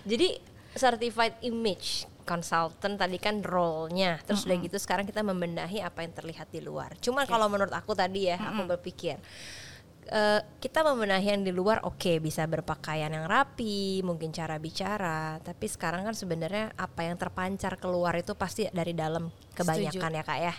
Jadi 0.05 0.27
certified 0.77 1.41
image 1.41 2.05
consultant 2.21 3.01
tadi 3.01 3.17
kan 3.17 3.41
role-nya. 3.41 4.21
Terus 4.21 4.45
udah 4.45 4.57
gitu 4.61 4.77
sekarang 4.77 5.09
kita 5.09 5.25
membenahi 5.25 5.81
apa 5.81 6.05
yang 6.05 6.13
terlihat 6.13 6.53
di 6.53 6.61
luar. 6.61 6.93
Cuma 7.01 7.25
kalau 7.25 7.49
menurut 7.49 7.73
aku 7.73 7.97
tadi 7.97 8.29
ya, 8.29 8.37
aku 8.37 8.69
berpikir 8.77 9.17
eh, 10.09 10.41
kita 10.57 10.81
membenahi 10.81 11.27
yang 11.37 11.43
di 11.45 11.53
luar 11.53 11.85
oke 11.85 12.17
bisa 12.23 12.47
berpakaian 12.49 13.11
yang 13.13 13.29
rapi, 13.29 14.01
mungkin 14.01 14.33
cara 14.33 14.57
bicara, 14.57 15.37
tapi 15.43 15.69
sekarang 15.69 16.05
kan 16.07 16.15
sebenarnya 16.17 16.73
apa 16.77 17.05
yang 17.05 17.19
terpancar 17.19 17.77
keluar 17.77 18.17
itu 18.17 18.33
pasti 18.33 18.65
dari 18.71 18.95
dalam 18.97 19.29
kebanyakan 19.51 20.11
ya 20.15 20.23
kak 20.23 20.39
ya. 20.39 20.53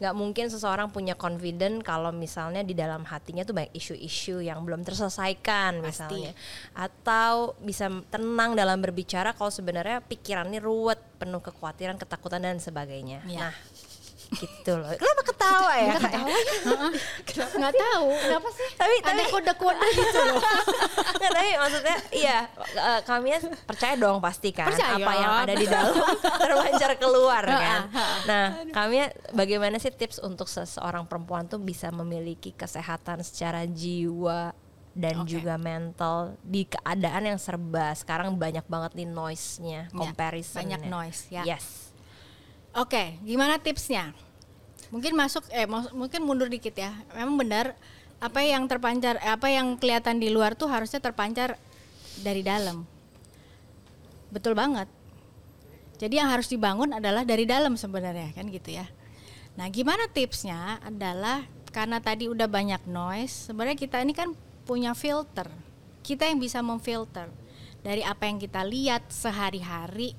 Nggak 0.00 0.14
mungkin 0.14 0.46
seseorang 0.48 0.88
punya 0.94 1.18
confident 1.18 1.82
kalau 1.82 2.14
misalnya 2.14 2.62
di 2.62 2.72
dalam 2.72 3.04
hatinya 3.04 3.42
tuh 3.42 3.58
banyak 3.58 3.74
isu-isu 3.74 4.40
yang 4.40 4.62
belum 4.62 4.86
terselesaikan 4.86 5.82
misalnya, 5.82 6.32
atau 6.72 7.58
bisa 7.60 7.90
tenang 8.08 8.54
dalam 8.54 8.78
berbicara 8.78 9.34
kalau 9.34 9.50
sebenarnya 9.50 10.00
pikirannya 10.04 10.62
ruwet, 10.62 11.02
penuh 11.18 11.42
kekhawatiran, 11.42 11.98
ketakutan 11.98 12.44
dan 12.44 12.62
sebagainya. 12.62 13.24
Iya. 13.26 13.50
Nah 13.50 13.54
gitu 14.32 14.72
loh. 14.74 14.90
Kenapa 14.98 15.22
ketawa 15.22 15.72
ya? 15.78 15.94
Kak? 15.96 16.12
Nggak 17.56 17.74
tahu 17.74 18.06
kenapa 18.18 18.48
sih? 18.50 18.68
Tapi 18.74 18.94
Ada 19.00 19.06
tapi 19.06 19.22
kode-kode 19.30 19.88
gitu 19.94 20.20
loh. 20.26 20.40
Nggak, 21.20 21.30
tapi 21.32 21.50
maksudnya 21.56 21.96
iya 22.12 22.38
eh, 22.74 23.00
kami 23.02 23.28
percaya 23.64 23.94
dong 23.96 24.18
pasti 24.18 24.50
kan 24.50 24.68
Percaya. 24.68 24.98
apa 24.98 25.12
yang 25.14 25.32
ada 25.46 25.54
di 25.54 25.66
dalam 25.66 25.94
terpancar 26.42 26.90
keluar 26.98 27.42
kan. 27.46 27.80
Nah, 28.26 28.46
kami 28.74 29.06
bagaimana 29.32 29.78
sih 29.78 29.90
tips 29.90 30.18
untuk 30.20 30.46
seseorang 30.46 31.06
perempuan 31.06 31.46
tuh 31.46 31.58
bisa 31.58 31.88
memiliki 31.90 32.50
kesehatan 32.52 33.22
secara 33.22 33.64
jiwa 33.64 34.52
dan 34.96 35.22
Oke. 35.22 35.36
juga 35.36 35.60
mental 35.60 36.40
di 36.40 36.64
keadaan 36.64 37.28
yang 37.28 37.36
serba 37.36 37.92
sekarang 37.92 38.32
banyak 38.40 38.64
banget 38.64 38.96
nih 38.96 39.04
noise-nya, 39.04 39.80
Ya, 39.86 39.92
comparison. 39.92 40.56
banyak 40.64 40.82
noise, 40.88 41.28
ya. 41.28 41.44
Yes. 41.44 41.85
Oke, 42.76 43.16
gimana 43.24 43.56
tipsnya? 43.56 44.12
Mungkin 44.92 45.16
masuk 45.16 45.48
eh 45.48 45.64
mungkin 45.96 46.20
mundur 46.28 46.52
dikit 46.52 46.76
ya. 46.76 46.92
Memang 47.16 47.40
benar 47.40 47.72
apa 48.20 48.44
yang 48.44 48.68
terpancar 48.68 49.16
eh, 49.24 49.32
apa 49.32 49.48
yang 49.48 49.80
kelihatan 49.80 50.20
di 50.20 50.28
luar 50.28 50.52
tuh 50.52 50.68
harusnya 50.68 51.00
terpancar 51.00 51.56
dari 52.20 52.44
dalam. 52.44 52.84
Betul 54.28 54.52
banget. 54.52 54.92
Jadi 55.96 56.20
yang 56.20 56.28
harus 56.28 56.52
dibangun 56.52 56.92
adalah 56.92 57.24
dari 57.24 57.48
dalam 57.48 57.80
sebenarnya 57.80 58.36
kan 58.36 58.44
gitu 58.52 58.76
ya. 58.76 58.84
Nah, 59.56 59.72
gimana 59.72 60.04
tipsnya 60.12 60.76
adalah 60.84 61.48
karena 61.72 61.96
tadi 62.04 62.28
udah 62.28 62.44
banyak 62.44 62.84
noise, 62.84 63.48
sebenarnya 63.48 63.80
kita 63.80 64.04
ini 64.04 64.12
kan 64.12 64.36
punya 64.68 64.92
filter. 64.92 65.48
Kita 66.04 66.28
yang 66.28 66.36
bisa 66.36 66.60
memfilter 66.60 67.32
dari 67.80 68.04
apa 68.04 68.28
yang 68.28 68.36
kita 68.36 68.60
lihat 68.68 69.08
sehari-hari 69.08 70.12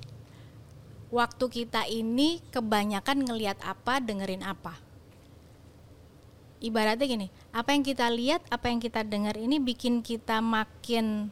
waktu 1.08 1.46
kita 1.48 1.88
ini 1.88 2.43
kebanyakan 2.52 3.24
ngelihat 3.24 3.60
apa, 3.63 4.04
dengerin 4.04 4.43
apa. 4.43 4.76
Ibaratnya 6.58 7.06
gini, 7.06 7.28
apa 7.54 7.70
yang 7.72 7.86
kita 7.86 8.10
lihat, 8.10 8.41
apa 8.50 8.65
yang 8.74 8.82
kita 8.82 9.06
dengar 9.06 9.38
ini 9.38 9.62
bikin 9.62 10.02
kita 10.02 10.41
makin 10.41 11.30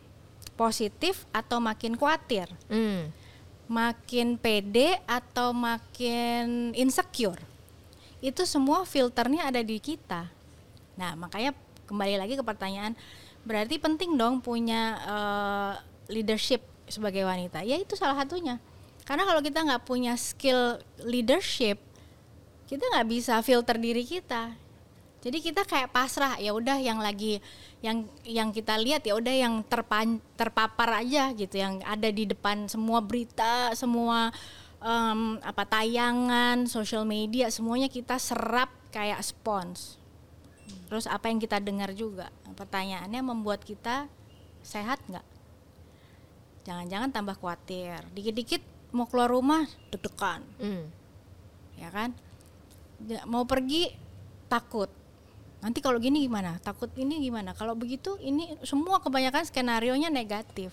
positif 0.54 1.26
atau 1.34 1.58
makin 1.58 1.98
khawatir, 1.98 2.46
Hmm. 2.70 3.10
makin 3.66 4.38
pede 4.38 5.02
atau 5.10 5.50
makin 5.52 6.72
insecure. 6.78 7.42
Itu 8.22 8.46
semua 8.46 8.86
filternya 8.86 9.50
ada 9.50 9.66
di 9.66 9.82
kita. 9.82 10.30
Nah, 10.96 11.18
makanya 11.18 11.58
kembali 11.90 12.22
lagi 12.22 12.38
ke 12.38 12.44
pertanyaan, 12.46 12.94
berarti 13.44 13.82
penting 13.82 14.14
dong 14.16 14.40
punya 14.46 14.82
eh, 15.10 15.74
leadership 16.14 16.62
sebagai 16.86 17.26
wanita. 17.26 17.66
Ya 17.66 17.82
itu 17.82 17.98
salah 17.98 18.22
satunya. 18.22 18.62
Karena 19.06 19.24
kalau 19.24 19.42
kita 19.46 19.62
nggak 19.62 19.86
punya 19.86 20.18
skill 20.18 20.82
leadership, 21.06 21.78
kita 22.66 22.82
nggak 22.90 23.08
bisa 23.08 23.38
filter 23.46 23.78
diri 23.78 24.02
kita. 24.02 24.58
Jadi 25.26 25.42
kita 25.42 25.66
kayak 25.66 25.90
pasrah 25.90 26.38
ya 26.38 26.54
udah 26.54 26.78
yang 26.78 27.02
lagi 27.02 27.42
yang 27.82 28.06
yang 28.22 28.54
kita 28.54 28.78
lihat 28.78 29.02
ya 29.06 29.18
udah 29.18 29.34
yang 29.34 29.66
terpan, 29.66 30.22
terpapar 30.38 31.02
aja 31.02 31.34
gitu 31.34 31.58
yang 31.58 31.82
ada 31.82 32.14
di 32.14 32.30
depan 32.30 32.70
semua 32.70 33.02
berita, 33.02 33.74
semua 33.74 34.30
em, 34.82 35.42
apa 35.42 35.66
tayangan, 35.66 36.70
social 36.70 37.10
media 37.10 37.50
semuanya 37.50 37.90
kita 37.90 38.22
serap 38.22 38.70
kayak 38.94 39.22
spons. 39.26 39.98
Terus 40.90 41.10
apa 41.10 41.30
yang 41.30 41.42
kita 41.42 41.58
dengar 41.58 41.90
juga. 41.98 42.30
Pertanyaannya 42.54 43.22
membuat 43.26 43.66
kita 43.66 44.06
sehat 44.62 45.02
nggak? 45.10 45.26
Jangan-jangan 46.70 47.10
tambah 47.10 47.34
khawatir. 47.38 48.02
Dikit-dikit 48.14 48.75
mau 48.96 49.06
keluar 49.12 49.28
rumah 49.30 49.68
deg-degan. 49.92 50.42
Hmm. 50.58 50.88
ya 51.76 51.92
kan? 51.92 52.16
Ja- 53.04 53.28
mau 53.28 53.44
pergi 53.44 53.92
takut. 54.48 54.88
Nanti 55.60 55.84
kalau 55.84 56.00
gini 56.00 56.24
gimana? 56.24 56.56
Takut 56.64 56.88
ini 56.96 57.20
gimana? 57.20 57.52
Kalau 57.52 57.76
begitu 57.76 58.16
ini 58.24 58.56
semua 58.64 59.04
kebanyakan 59.04 59.44
skenario 59.44 59.92
nya 60.00 60.08
negatif. 60.08 60.72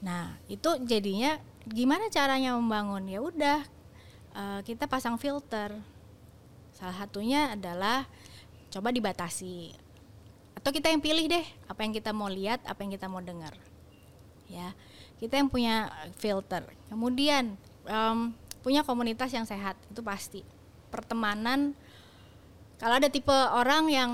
Nah 0.00 0.40
itu 0.48 0.80
jadinya 0.88 1.36
gimana 1.68 2.08
caranya 2.08 2.56
membangun? 2.56 3.04
Ya 3.04 3.20
udah 3.20 3.60
eh, 4.32 4.60
kita 4.64 4.88
pasang 4.88 5.20
filter. 5.20 5.76
Salah 6.72 6.96
satunya 6.96 7.52
adalah 7.52 8.08
coba 8.72 8.88
dibatasi. 8.88 9.76
Atau 10.56 10.72
kita 10.72 10.88
yang 10.88 11.04
pilih 11.04 11.28
deh 11.28 11.44
apa 11.68 11.84
yang 11.84 11.92
kita 11.92 12.16
mau 12.16 12.32
lihat 12.32 12.64
apa 12.64 12.80
yang 12.80 12.96
kita 12.96 13.12
mau 13.12 13.20
dengar. 13.20 13.52
Ya 14.48 14.72
kita 15.20 15.36
yang 15.36 15.52
punya 15.52 15.92
filter. 16.16 16.64
Kemudian 16.88 17.54
em, 17.84 18.32
punya 18.64 18.80
komunitas 18.82 19.30
yang 19.30 19.44
sehat 19.44 19.76
itu 19.92 20.00
pasti. 20.00 20.40
Pertemanan 20.88 21.76
kalau 22.80 22.96
ada 22.96 23.12
tipe 23.12 23.30
orang 23.32 23.84
yang 23.92 24.10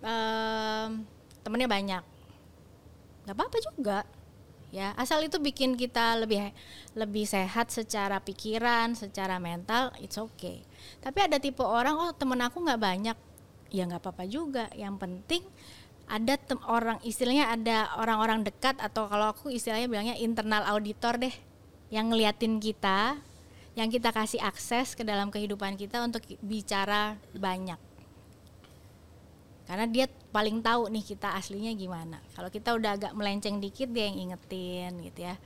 em, 0.00 1.04
temennya 1.44 1.68
banyak 1.68 2.02
nggak 3.26 3.36
apa-apa 3.36 3.58
juga 3.60 3.98
ya. 4.70 4.94
Asal 4.96 5.26
itu 5.26 5.36
bikin 5.42 5.74
kita 5.74 6.16
lebih 6.16 6.50
lebih 6.94 7.26
sehat 7.26 7.68
secara 7.74 8.22
pikiran 8.22 8.94
secara 8.96 9.36
mental 9.36 9.92
it's 10.00 10.16
okay. 10.16 10.62
Tapi 11.02 11.26
ada 11.26 11.36
tipe 11.36 11.60
orang 11.60 11.98
oh 11.98 12.10
temen 12.16 12.38
aku 12.40 12.64
nggak 12.64 12.80
banyak. 12.80 13.18
Ya 13.74 13.82
nggak 13.84 13.98
apa-apa 13.98 14.24
juga. 14.30 14.70
Yang 14.78 14.94
penting 15.02 15.42
ada 16.06 16.38
tem- 16.38 16.62
orang 16.70 17.02
istilahnya 17.02 17.50
ada 17.50 17.90
orang-orang 17.98 18.46
dekat 18.46 18.78
atau 18.78 19.10
kalau 19.10 19.34
aku 19.34 19.50
istilahnya 19.50 19.90
bilangnya 19.90 20.16
internal 20.22 20.62
auditor 20.70 21.18
deh 21.18 21.34
yang 21.90 22.10
ngeliatin 22.10 22.62
kita 22.62 23.18
yang 23.76 23.92
kita 23.92 24.08
kasih 24.08 24.40
akses 24.40 24.96
ke 24.96 25.04
dalam 25.04 25.28
kehidupan 25.28 25.76
kita 25.76 26.00
untuk 26.00 26.24
bicara 26.40 27.20
banyak. 27.36 27.76
Karena 29.66 29.84
dia 29.90 30.06
paling 30.32 30.62
tahu 30.62 30.88
nih 30.88 31.04
kita 31.04 31.36
aslinya 31.36 31.74
gimana. 31.76 32.22
Kalau 32.32 32.48
kita 32.48 32.72
udah 32.72 32.96
agak 32.96 33.12
melenceng 33.12 33.60
dikit 33.60 33.90
dia 33.92 34.08
yang 34.08 34.30
ingetin 34.30 34.96
gitu 35.04 35.28
ya. 35.28 35.36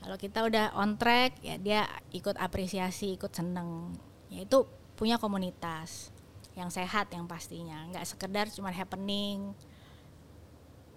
Kalau 0.00 0.16
kita 0.16 0.46
udah 0.46 0.72
on 0.78 0.96
track 0.96 1.42
ya 1.42 1.58
dia 1.58 1.84
ikut 2.14 2.38
apresiasi 2.38 3.18
ikut 3.18 3.34
seneng. 3.34 3.92
Ya 4.32 4.46
itu 4.46 4.64
punya 4.94 5.20
komunitas 5.20 6.14
yang 6.56 6.72
sehat 6.72 7.12
yang 7.12 7.28
pastinya. 7.28 7.90
Nggak 7.92 8.06
sekedar 8.08 8.48
cuma 8.54 8.72
happening 8.72 9.52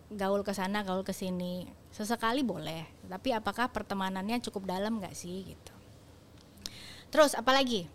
gaul 0.09 0.41
ke 0.41 0.53
sana 0.53 0.81
gaul 0.81 1.05
ke 1.05 1.13
sini. 1.13 1.69
Sesekali 1.89 2.45
boleh 2.45 2.85
tapi 3.09 3.33
apakah 3.33 3.73
pertemanannya 3.73 4.37
cukup 4.45 4.69
dalam 4.69 5.01
nggak 5.01 5.17
sih 5.17 5.53
gitu. 5.53 5.73
Terus 7.09 7.33
apalagi? 7.33 7.89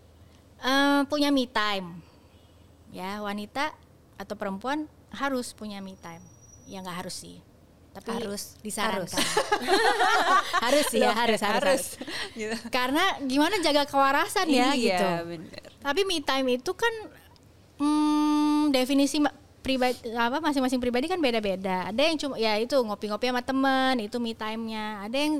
Eh, 0.58 1.00
punya 1.06 1.30
me 1.30 1.46
time. 1.46 2.02
Ya 2.90 3.22
wanita 3.22 3.70
atau 4.18 4.34
perempuan 4.34 4.86
harus 5.14 5.54
punya 5.54 5.78
me 5.78 5.94
time. 5.94 6.22
Ya 6.66 6.82
nggak 6.82 7.06
harus 7.06 7.14
sih. 7.14 7.38
Tapi 7.94 8.10
Harus. 8.10 8.58
disarankan. 8.58 9.22
Harus, 10.58 10.84
sih 10.90 10.98
ya 10.98 11.14
Loh, 11.14 11.14
harus 11.14 11.38
harus, 11.38 11.62
harus. 11.62 11.84
harus. 12.34 12.58
karena 12.74 13.22
gimana 13.22 13.62
jaga 13.62 13.86
kewarasan 13.86 14.50
ya 14.50 14.74
Iya, 14.74 14.74
gitu. 14.74 15.08
bener. 15.30 15.62
tapi 15.78 16.02
me 16.02 16.18
time 16.18 16.58
itu 16.58 16.74
kan 16.74 16.90
hmm, 17.78 18.74
definisi 18.74 19.22
pribadi 19.64 19.96
apa 20.12 20.44
masing-masing 20.44 20.76
pribadi 20.76 21.08
kan 21.08 21.16
beda-beda. 21.16 21.88
Ada 21.88 22.02
yang 22.04 22.16
cuma 22.20 22.36
ya 22.36 22.60
itu 22.60 22.76
ngopi-ngopi 22.76 23.32
sama 23.32 23.40
temen 23.40 23.96
itu 24.04 24.20
me 24.20 24.36
time-nya. 24.36 25.08
Ada 25.08 25.16
yang 25.16 25.34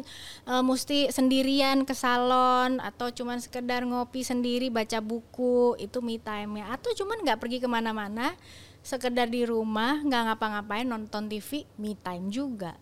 eh, 0.49 0.65
mesti 0.65 1.13
sendirian 1.13 1.85
ke 1.85 1.93
salon 1.93 2.81
atau 2.81 3.13
cuman 3.13 3.37
sekedar 3.37 3.85
ngopi 3.85 4.25
sendiri 4.25 4.73
baca 4.73 5.05
buku 5.05 5.77
itu 5.77 6.01
me 6.01 6.17
time-nya. 6.17 6.73
Atau 6.73 6.97
cuman 6.97 7.21
nggak 7.21 7.37
pergi 7.37 7.61
ke 7.61 7.69
mana-mana, 7.69 8.33
sekedar 8.81 9.29
di 9.29 9.45
rumah 9.45 10.01
nggak 10.01 10.33
ngapa-ngapain 10.33 10.89
nonton 10.89 11.29
TV 11.29 11.69
me 11.77 11.93
time 12.01 12.33
juga. 12.33 12.81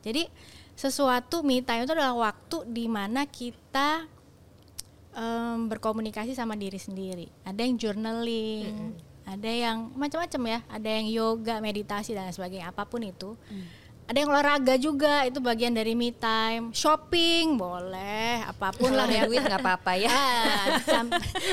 Jadi 0.00 0.24
sesuatu 0.72 1.44
me 1.44 1.60
time 1.60 1.84
itu 1.84 1.92
adalah 1.92 2.32
waktu 2.32 2.64
di 2.64 2.88
mana 2.88 3.28
kita 3.28 4.08
em, 5.12 5.68
berkomunikasi 5.68 6.32
sama 6.32 6.56
diri 6.56 6.80
sendiri. 6.80 7.28
Ada 7.44 7.60
yang 7.60 7.76
journaling, 7.76 8.96
ada 9.26 9.50
yang 9.50 9.90
macam-macam 9.98 10.42
ya, 10.46 10.58
ada 10.70 10.88
yang 10.88 11.06
yoga, 11.10 11.58
meditasi 11.58 12.14
dan 12.14 12.30
sebagainya, 12.30 12.70
apa 12.70 12.86
pun 12.86 13.02
itu. 13.02 13.34
Ada 14.06 14.22
yang 14.22 14.30
olahraga 14.30 14.78
juga, 14.78 15.26
itu 15.26 15.42
bagian 15.42 15.74
dari 15.74 15.98
me 15.98 16.14
time. 16.14 16.70
Shopping 16.70 17.58
boleh, 17.58 18.38
apa 18.46 18.70
pun 18.70 18.94
lah. 18.94 19.10
Ya. 19.10 19.26
duit 19.26 19.42
nggak 19.42 19.58
apa-apa 19.58 19.98
ya. 19.98 20.14
Ah, 20.14 20.78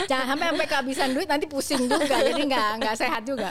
jangan 0.05 0.37
sampai 0.37 0.45
sampai 0.53 0.67
kehabisan 0.69 1.09
duit 1.17 1.25
nanti 1.25 1.49
pusing 1.49 1.89
juga. 1.89 2.13
Jadi 2.21 2.45
nggak 2.45 2.69
nggak 2.77 2.95
sehat 2.95 3.25
juga. 3.25 3.49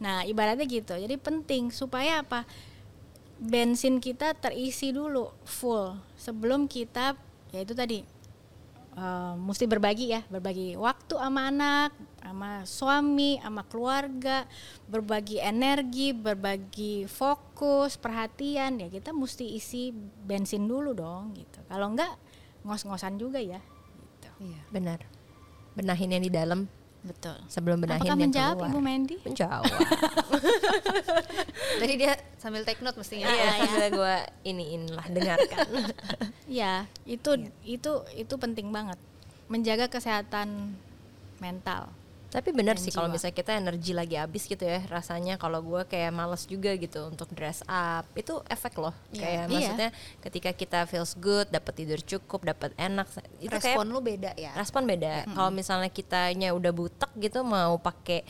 Nah 0.00 0.24
ibaratnya 0.24 0.64
gitu. 0.64 0.96
Jadi 0.96 1.20
penting 1.20 1.68
supaya 1.68 2.24
apa? 2.24 2.48
Bensin 3.36 4.00
kita 4.00 4.32
terisi 4.32 4.96
dulu 4.96 5.28
full 5.44 6.00
sebelum 6.16 6.66
kita 6.66 7.20
ya 7.52 7.60
itu 7.62 7.76
tadi 7.76 8.02
eh, 8.98 9.34
mesti 9.38 9.64
berbagi 9.70 10.10
ya 10.10 10.26
berbagi 10.26 10.74
waktu 10.74 11.14
sama 11.14 11.46
anak 11.46 11.90
sama 12.18 12.50
suami 12.66 13.38
sama 13.38 13.62
keluarga 13.70 14.44
berbagi 14.90 15.38
energi 15.38 16.10
berbagi 16.10 17.06
fokus 17.06 17.94
perhatian 17.94 18.82
ya 18.82 18.90
kita 18.90 19.14
mesti 19.14 19.54
isi 19.54 19.94
bensin 20.26 20.66
dulu 20.66 20.92
dong 20.98 21.38
gitu 21.38 21.62
kalau 21.70 21.94
enggak 21.94 22.10
ngos-ngosan 22.66 23.16
juga 23.16 23.38
ya 23.38 23.62
gitu. 23.98 24.52
Iya. 24.52 24.60
Benar. 24.68 25.00
Benahin 25.78 26.12
yang 26.12 26.24
di 26.26 26.32
dalam 26.32 26.66
betul 27.08 27.36
sebelum 27.48 27.80
benahin 27.80 28.04
Apakah 28.04 28.12
yang 28.12 28.20
menjawab 28.28 28.56
keluar. 28.60 28.70
Ibu 28.70 28.80
Mandy? 28.84 29.16
Menjawab. 29.24 29.64
Tadi 31.80 31.94
dia 31.96 32.12
sambil 32.36 32.62
take 32.68 32.84
note 32.84 32.98
mestinya. 33.00 33.26
Iya, 33.26 33.50
ya. 33.64 33.86
gue 33.88 34.14
iniin 34.44 34.82
lah 34.92 35.06
dengarkan. 35.08 35.66
Ya, 36.48 36.88
itu 37.04 37.52
itu 37.60 37.92
itu 38.16 38.34
penting 38.40 38.72
banget. 38.72 38.96
Menjaga 39.52 39.92
kesehatan 39.92 40.80
mental. 41.44 41.92
Tapi 42.28 42.52
benar 42.52 42.76
sih 42.76 42.90
kalau 42.90 43.08
misalnya 43.08 43.32
kita 43.32 43.56
energi 43.56 43.90
lagi 43.90 44.12
habis 44.14 44.44
gitu 44.44 44.60
ya 44.60 44.84
rasanya 44.86 45.34
kalau 45.34 45.58
gue 45.58 45.80
kayak 45.82 46.08
males 46.10 46.44
juga 46.44 46.70
gitu 46.72 47.08
untuk 47.08 47.24
dress 47.30 47.64
up 47.64 48.04
itu 48.12 48.36
efek 48.44 48.76
loh 48.76 48.92
Iya. 49.08 49.18
kayak 49.18 49.40
Iya. 49.40 49.48
maksudnya 49.48 49.90
ketika 50.20 50.50
kita 50.52 50.78
feels 50.84 51.12
good 51.14 51.48
dapat 51.48 51.72
tidur 51.74 51.96
cukup 51.98 52.44
dapat 52.46 52.76
enak 52.76 53.08
itu 53.38 53.48
kayak 53.50 53.74
Respon 53.74 53.86
lu 53.88 54.00
beda 54.00 54.30
ya. 54.34 54.52
respon 54.52 54.84
beda 54.84 55.24
kalau 55.26 55.48
misalnya 55.50 55.88
kitanya 55.88 56.52
udah 56.52 56.68
butek 56.70 57.08
gitu 57.16 57.40
mau 57.42 57.74
pakai 57.76 58.20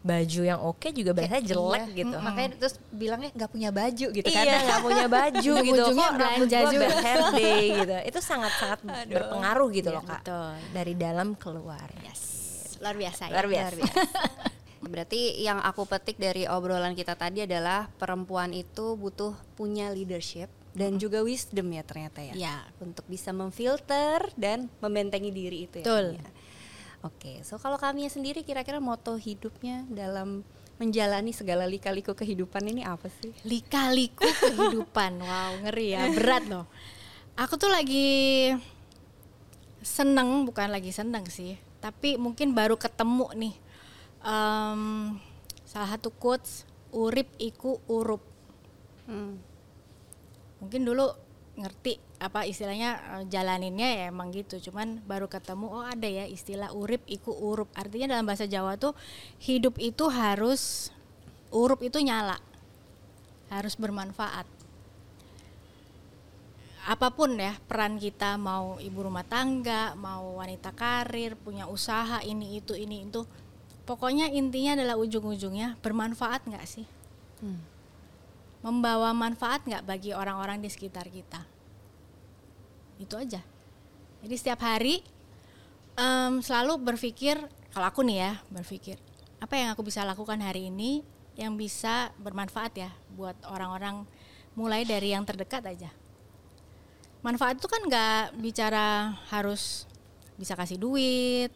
baju 0.00 0.40
yang 0.42 0.60
oke 0.60 0.88
juga 0.90 1.12
biasanya 1.12 1.44
jelek 1.46 1.84
Iya. 1.86 1.96
gitu 1.96 2.16
Makanya 2.18 2.48
terus 2.58 2.74
bilangnya 2.90 3.30
nggak 3.30 3.50
punya 3.50 3.70
baju 3.70 4.06
gitu 4.10 4.24
kan. 4.26 4.40
Iya 4.42 4.56
nggak 4.62 4.80
punya 4.82 5.06
baju 5.06 5.40
gitu 5.60 5.60
Ujung-ujungnya 5.60 6.06
kok 6.06 6.16
belanja 6.16 6.58
juga. 6.66 6.80
bad 6.82 6.96
hair 6.98 7.20
day 7.34 7.64
gitu 7.80 7.94
itu 8.06 8.18
sangat 8.20 8.52
sangat 8.56 8.80
berpengaruh 9.06 9.68
gitu 9.70 9.88
Iya, 9.88 9.96
loh 9.96 10.02
kak 10.02 10.20
betul. 10.22 10.50
dari 10.72 10.92
dalam 10.94 11.28
keluar 11.34 11.88
Luar 12.84 12.96
biasa 13.00 13.22
ya. 13.26 13.32
luar 13.32 13.48
biasa, 13.48 13.80
Berarti 14.92 15.40
yang 15.40 15.64
aku 15.64 15.88
petik 15.88 16.20
dari 16.20 16.44
obrolan 16.44 16.92
kita 16.92 17.16
tadi 17.16 17.48
adalah 17.48 17.88
perempuan 17.88 18.52
itu 18.52 19.00
butuh 19.00 19.32
punya 19.56 19.88
leadership 19.88 20.52
dan 20.76 21.00
juga 21.00 21.24
wisdom 21.24 21.72
ya 21.72 21.80
ternyata 21.86 22.20
ya. 22.20 22.34
Iya. 22.36 22.56
Untuk 22.84 23.08
bisa 23.08 23.32
memfilter 23.32 24.28
dan 24.36 24.68
membentengi 24.84 25.32
diri 25.32 25.64
itu 25.64 25.80
ya. 25.80 25.84
Betul. 25.88 26.06
Ya. 26.20 26.28
Oke, 27.04 27.32
so 27.44 27.60
kalau 27.60 27.76
kami 27.76 28.08
sendiri 28.08 28.44
kira-kira 28.44 28.80
moto 28.80 29.16
hidupnya 29.16 29.84
dalam 29.88 30.40
menjalani 30.80 31.30
segala 31.30 31.68
lika-liku 31.68 32.16
kehidupan 32.16 32.64
ini 32.66 32.82
apa 32.82 33.06
sih? 33.22 33.30
Lika-liku 33.46 34.26
kehidupan. 34.50 35.22
Wow, 35.22 35.52
ngeri 35.68 35.94
ya, 35.94 36.10
berat 36.10 36.44
loh. 36.50 36.66
Aku 37.38 37.54
tuh 37.60 37.70
lagi 37.70 38.50
seneng, 39.84 40.48
bukan 40.48 40.72
lagi 40.72 40.90
seneng 40.90 41.28
sih, 41.28 41.60
tapi 41.84 42.16
mungkin 42.16 42.56
baru 42.56 42.80
ketemu 42.80 43.28
nih. 43.36 43.54
Em, 44.24 44.82
salah 45.68 45.92
satu 45.92 46.08
quotes 46.08 46.64
urip 46.96 47.28
iku 47.36 47.76
urup. 47.92 48.24
Hmm. 49.04 49.36
mungkin 50.64 50.80
dulu 50.80 51.12
ngerti 51.60 52.00
apa 52.18 52.48
istilahnya 52.48 53.20
eh, 53.20 53.24
jalaninnya 53.28 53.84
ya 53.84 54.02
emang 54.08 54.32
gitu 54.32 54.56
cuman 54.70 55.04
baru 55.04 55.28
ketemu 55.28 55.66
oh 55.68 55.84
ada 55.84 56.08
ya 56.08 56.24
istilah 56.24 56.72
urip 56.72 57.04
iku 57.04 57.36
urup 57.36 57.68
artinya 57.76 58.16
dalam 58.16 58.24
bahasa 58.24 58.48
Jawa 58.48 58.80
tuh 58.80 58.96
hidup 59.44 59.76
itu 59.76 60.08
harus 60.08 60.88
urup 61.52 61.84
itu 61.84 62.00
nyala 62.00 62.40
harus 63.52 63.76
bermanfaat 63.76 64.48
apa 66.84 67.08
pun 67.16 67.32
ya 67.40 67.56
peran 67.64 67.96
kita 67.96 68.36
mau 68.36 68.76
ibu 68.76 69.08
rumah 69.08 69.24
tangga 69.24 69.96
mau 69.96 70.36
wanita 70.36 70.76
karir 70.76 71.32
punya 71.32 71.64
usaha 71.64 72.20
ini 72.20 72.60
itu 72.60 72.76
ini 72.76 73.08
itu 73.08 73.24
pokoknya 73.88 74.28
intinya 74.28 74.76
adalah 74.76 75.00
ujung-ujungnya 75.00 75.80
bermanfaat 75.80 76.44
nggak 76.44 76.66
sih? 76.68 76.84
Membawa 78.60 79.16
manfaat 79.16 79.64
nggak 79.64 79.84
bagi 79.84 80.12
orang-orang 80.12 80.60
di 80.60 80.68
sekitar 80.68 81.08
kita? 81.08 81.40
Itu 83.00 83.16
aja. 83.16 83.40
Jadi 84.24 84.34
setiap 84.36 84.60
hari 84.64 85.04
em, 85.96 86.40
selalu 86.44 86.80
berpikir 86.80 87.40
kalau 87.72 87.86
aku 87.88 88.04
nih 88.04 88.18
ya 88.28 88.32
berpikir 88.52 88.96
apa 89.40 89.54
yang 89.56 89.72
aku 89.72 89.84
bisa 89.84 90.04
lakukan 90.06 90.40
hari 90.40 90.68
ini 90.72 91.04
yang 91.34 91.58
bisa 91.58 92.14
bermanfaat 92.22 92.72
ya 92.78 92.90
buat 93.18 93.34
orang-orang 93.50 94.06
mulai 94.54 94.86
dari 94.86 95.10
yang 95.10 95.26
terdekat 95.26 95.66
aja 95.66 95.90
manfaat 97.24 97.56
itu 97.56 97.66
kan 97.66 97.80
nggak 97.88 98.36
bicara 98.36 99.16
harus 99.32 99.88
bisa 100.36 100.52
kasih 100.52 100.76
duit 100.76 101.48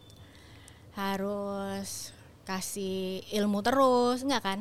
harus 0.96 2.10
kasih 2.42 3.22
ilmu 3.36 3.60
terus 3.60 4.24
nggak 4.24 4.42
kan? 4.42 4.60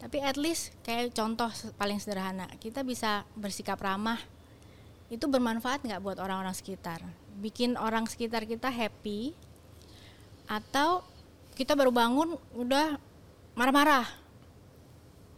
Tapi 0.00 0.18
at 0.24 0.40
least 0.40 0.74
kayak 0.82 1.14
contoh 1.14 1.46
paling 1.76 2.00
sederhana 2.00 2.48
kita 2.58 2.82
bisa 2.82 3.28
bersikap 3.36 3.78
ramah 3.78 4.18
itu 5.12 5.22
bermanfaat 5.30 5.86
nggak 5.86 6.02
buat 6.02 6.18
orang-orang 6.18 6.56
sekitar? 6.56 7.04
Bikin 7.38 7.76
orang 7.76 8.08
sekitar 8.10 8.48
kita 8.48 8.72
happy 8.72 9.36
atau 10.50 11.06
kita 11.54 11.76
baru 11.78 11.92
bangun 11.92 12.34
udah 12.56 12.98
marah-marah 13.54 14.08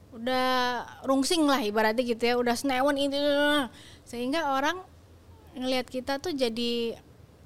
udah 0.08 0.48
rungsing 1.04 1.44
lah 1.44 1.60
ibaratnya 1.60 2.00
gitu 2.00 2.22
ya 2.24 2.34
udah 2.40 2.56
senewan 2.56 2.96
itu 2.96 3.20
sehingga 4.08 4.56
orang 4.56 4.80
ngelihat 5.56 5.86
kita 5.88 6.20
tuh 6.20 6.32
jadi 6.36 6.98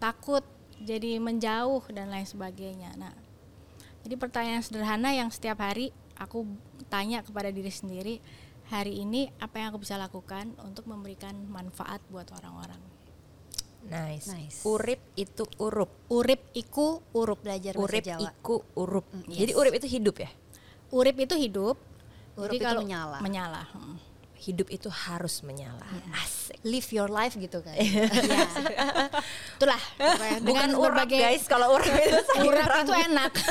takut 0.03 0.42
jadi 0.82 1.22
menjauh 1.22 1.82
dan 1.94 2.11
lain 2.11 2.26
sebagainya 2.26 2.90
nah 2.98 3.14
jadi 4.03 4.18
pertanyaan 4.18 4.62
sederhana 4.66 5.14
yang 5.14 5.30
setiap 5.30 5.62
hari 5.62 5.94
aku 6.18 6.46
tanya 6.90 7.22
kepada 7.24 7.48
diri 7.48 7.70
sendiri, 7.70 8.14
hari 8.68 9.03
ini 9.03 9.30
apa 9.38 9.62
yang 9.62 9.74
aku 9.74 9.82
bisa 9.82 9.98
lakukan 9.98 10.55
untuk 10.62 10.86
memberikan 10.90 11.34
manfaat 11.48 12.03
buat 12.11 12.28
orang-orang. 12.34 12.78
nice. 13.82 14.30
Nice. 14.30 14.62
urip 14.62 15.03
itu 15.18 15.42
urup 15.59 15.90
Urip 16.07 16.38
iku 16.55 17.03
urup. 17.18 17.42
Belajar 17.42 17.74
urip 17.74 17.98
bahasa 17.98 18.14
Jawa. 18.14 18.30
iku 18.30 18.62
urup 18.78 19.11
Mm, 19.11 19.26
jadi 19.26 19.50
yes. 19.50 19.59
urip 19.59 19.72
itu 19.74 19.86
hidup 19.90 20.16
ya 20.22 20.30
Urip 20.94 21.16
itu 21.18 21.34
hidup. 21.34 21.76
Urup 22.38 22.53
jadi 22.55 22.57
itu 22.62 22.66
kalau 22.68 22.82
menyala. 22.86 23.18
Menyala. 23.18 23.62
hmm. 23.74 23.96
Hidup 24.43 24.68
itu 24.74 24.90
harus 24.90 25.47
menyala 25.47 25.86
asik 26.18 26.59
Live 26.66 26.90
your 26.90 27.11
life 27.11 27.38
gitu 27.38 27.62
kan. 27.62 27.78
Iya. 27.82 28.07
Itulah. 29.59 29.82
bukan 30.43 30.68
berbagai 30.74 31.18
guys 31.18 31.47
kalau 31.47 31.78
urap 31.78 31.90
itu 31.90 32.18
sayuran 32.34 32.66
itu 32.82 32.95
enak. 32.95 33.32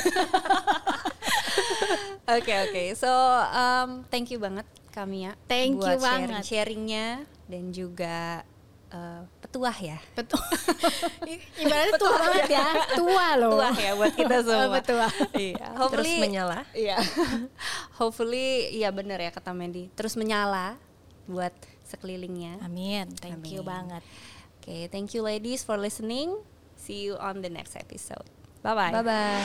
Oke 2.32 2.54
oke, 2.64 2.84
so 2.96 3.12
um, 3.52 4.08
thank 4.08 4.32
you 4.32 4.40
banget 4.40 4.64
Kamia 4.94 5.36
Thank 5.52 5.84
buat 5.84 6.00
you 6.00 6.00
banget. 6.00 6.44
sharing 6.46 6.48
sharingnya 6.48 7.08
dan 7.52 7.64
juga 7.76 8.48
uh, 8.92 9.24
petuah 9.40 9.74
ya. 9.74 9.98
Betul. 10.14 10.40
I- 11.32 11.42
Ibaratnya 11.60 11.98
tua 11.98 12.12
banget 12.16 12.50
ya. 12.52 12.68
Tua 13.00 13.28
loh. 13.40 13.58
Petuah 13.58 13.76
ya 13.76 13.92
buat 13.96 14.14
kita 14.14 14.36
semua. 14.44 14.68
Betul. 14.80 15.00
Iya, 15.36 15.58
terus 15.58 15.80
hopefully 15.80 16.14
menyala 16.20 16.60
Iya. 16.72 16.98
hopefully 18.00 18.48
iya 18.72 18.92
bener 18.92 19.20
ya 19.20 19.32
kata 19.32 19.52
Mandy. 19.52 19.90
Terus 19.96 20.16
menyala 20.16 20.78
buat 21.26 21.54
sekelilingnya. 21.88 22.60
Amin. 22.64 23.12
Thank 23.20 23.52
you 23.52 23.64
Amin. 23.64 23.72
banget. 23.98 24.04
Oke, 24.62 24.86
thank 24.94 25.18
you 25.18 25.26
ladies 25.26 25.66
for 25.66 25.74
listening. 25.76 26.38
See 26.78 27.10
you 27.10 27.18
on 27.18 27.42
the 27.42 27.50
next 27.50 27.74
episode. 27.76 28.30
Bye 28.62 28.78
bye. 28.78 28.94
bye 28.94 29.02
bye 29.02 29.42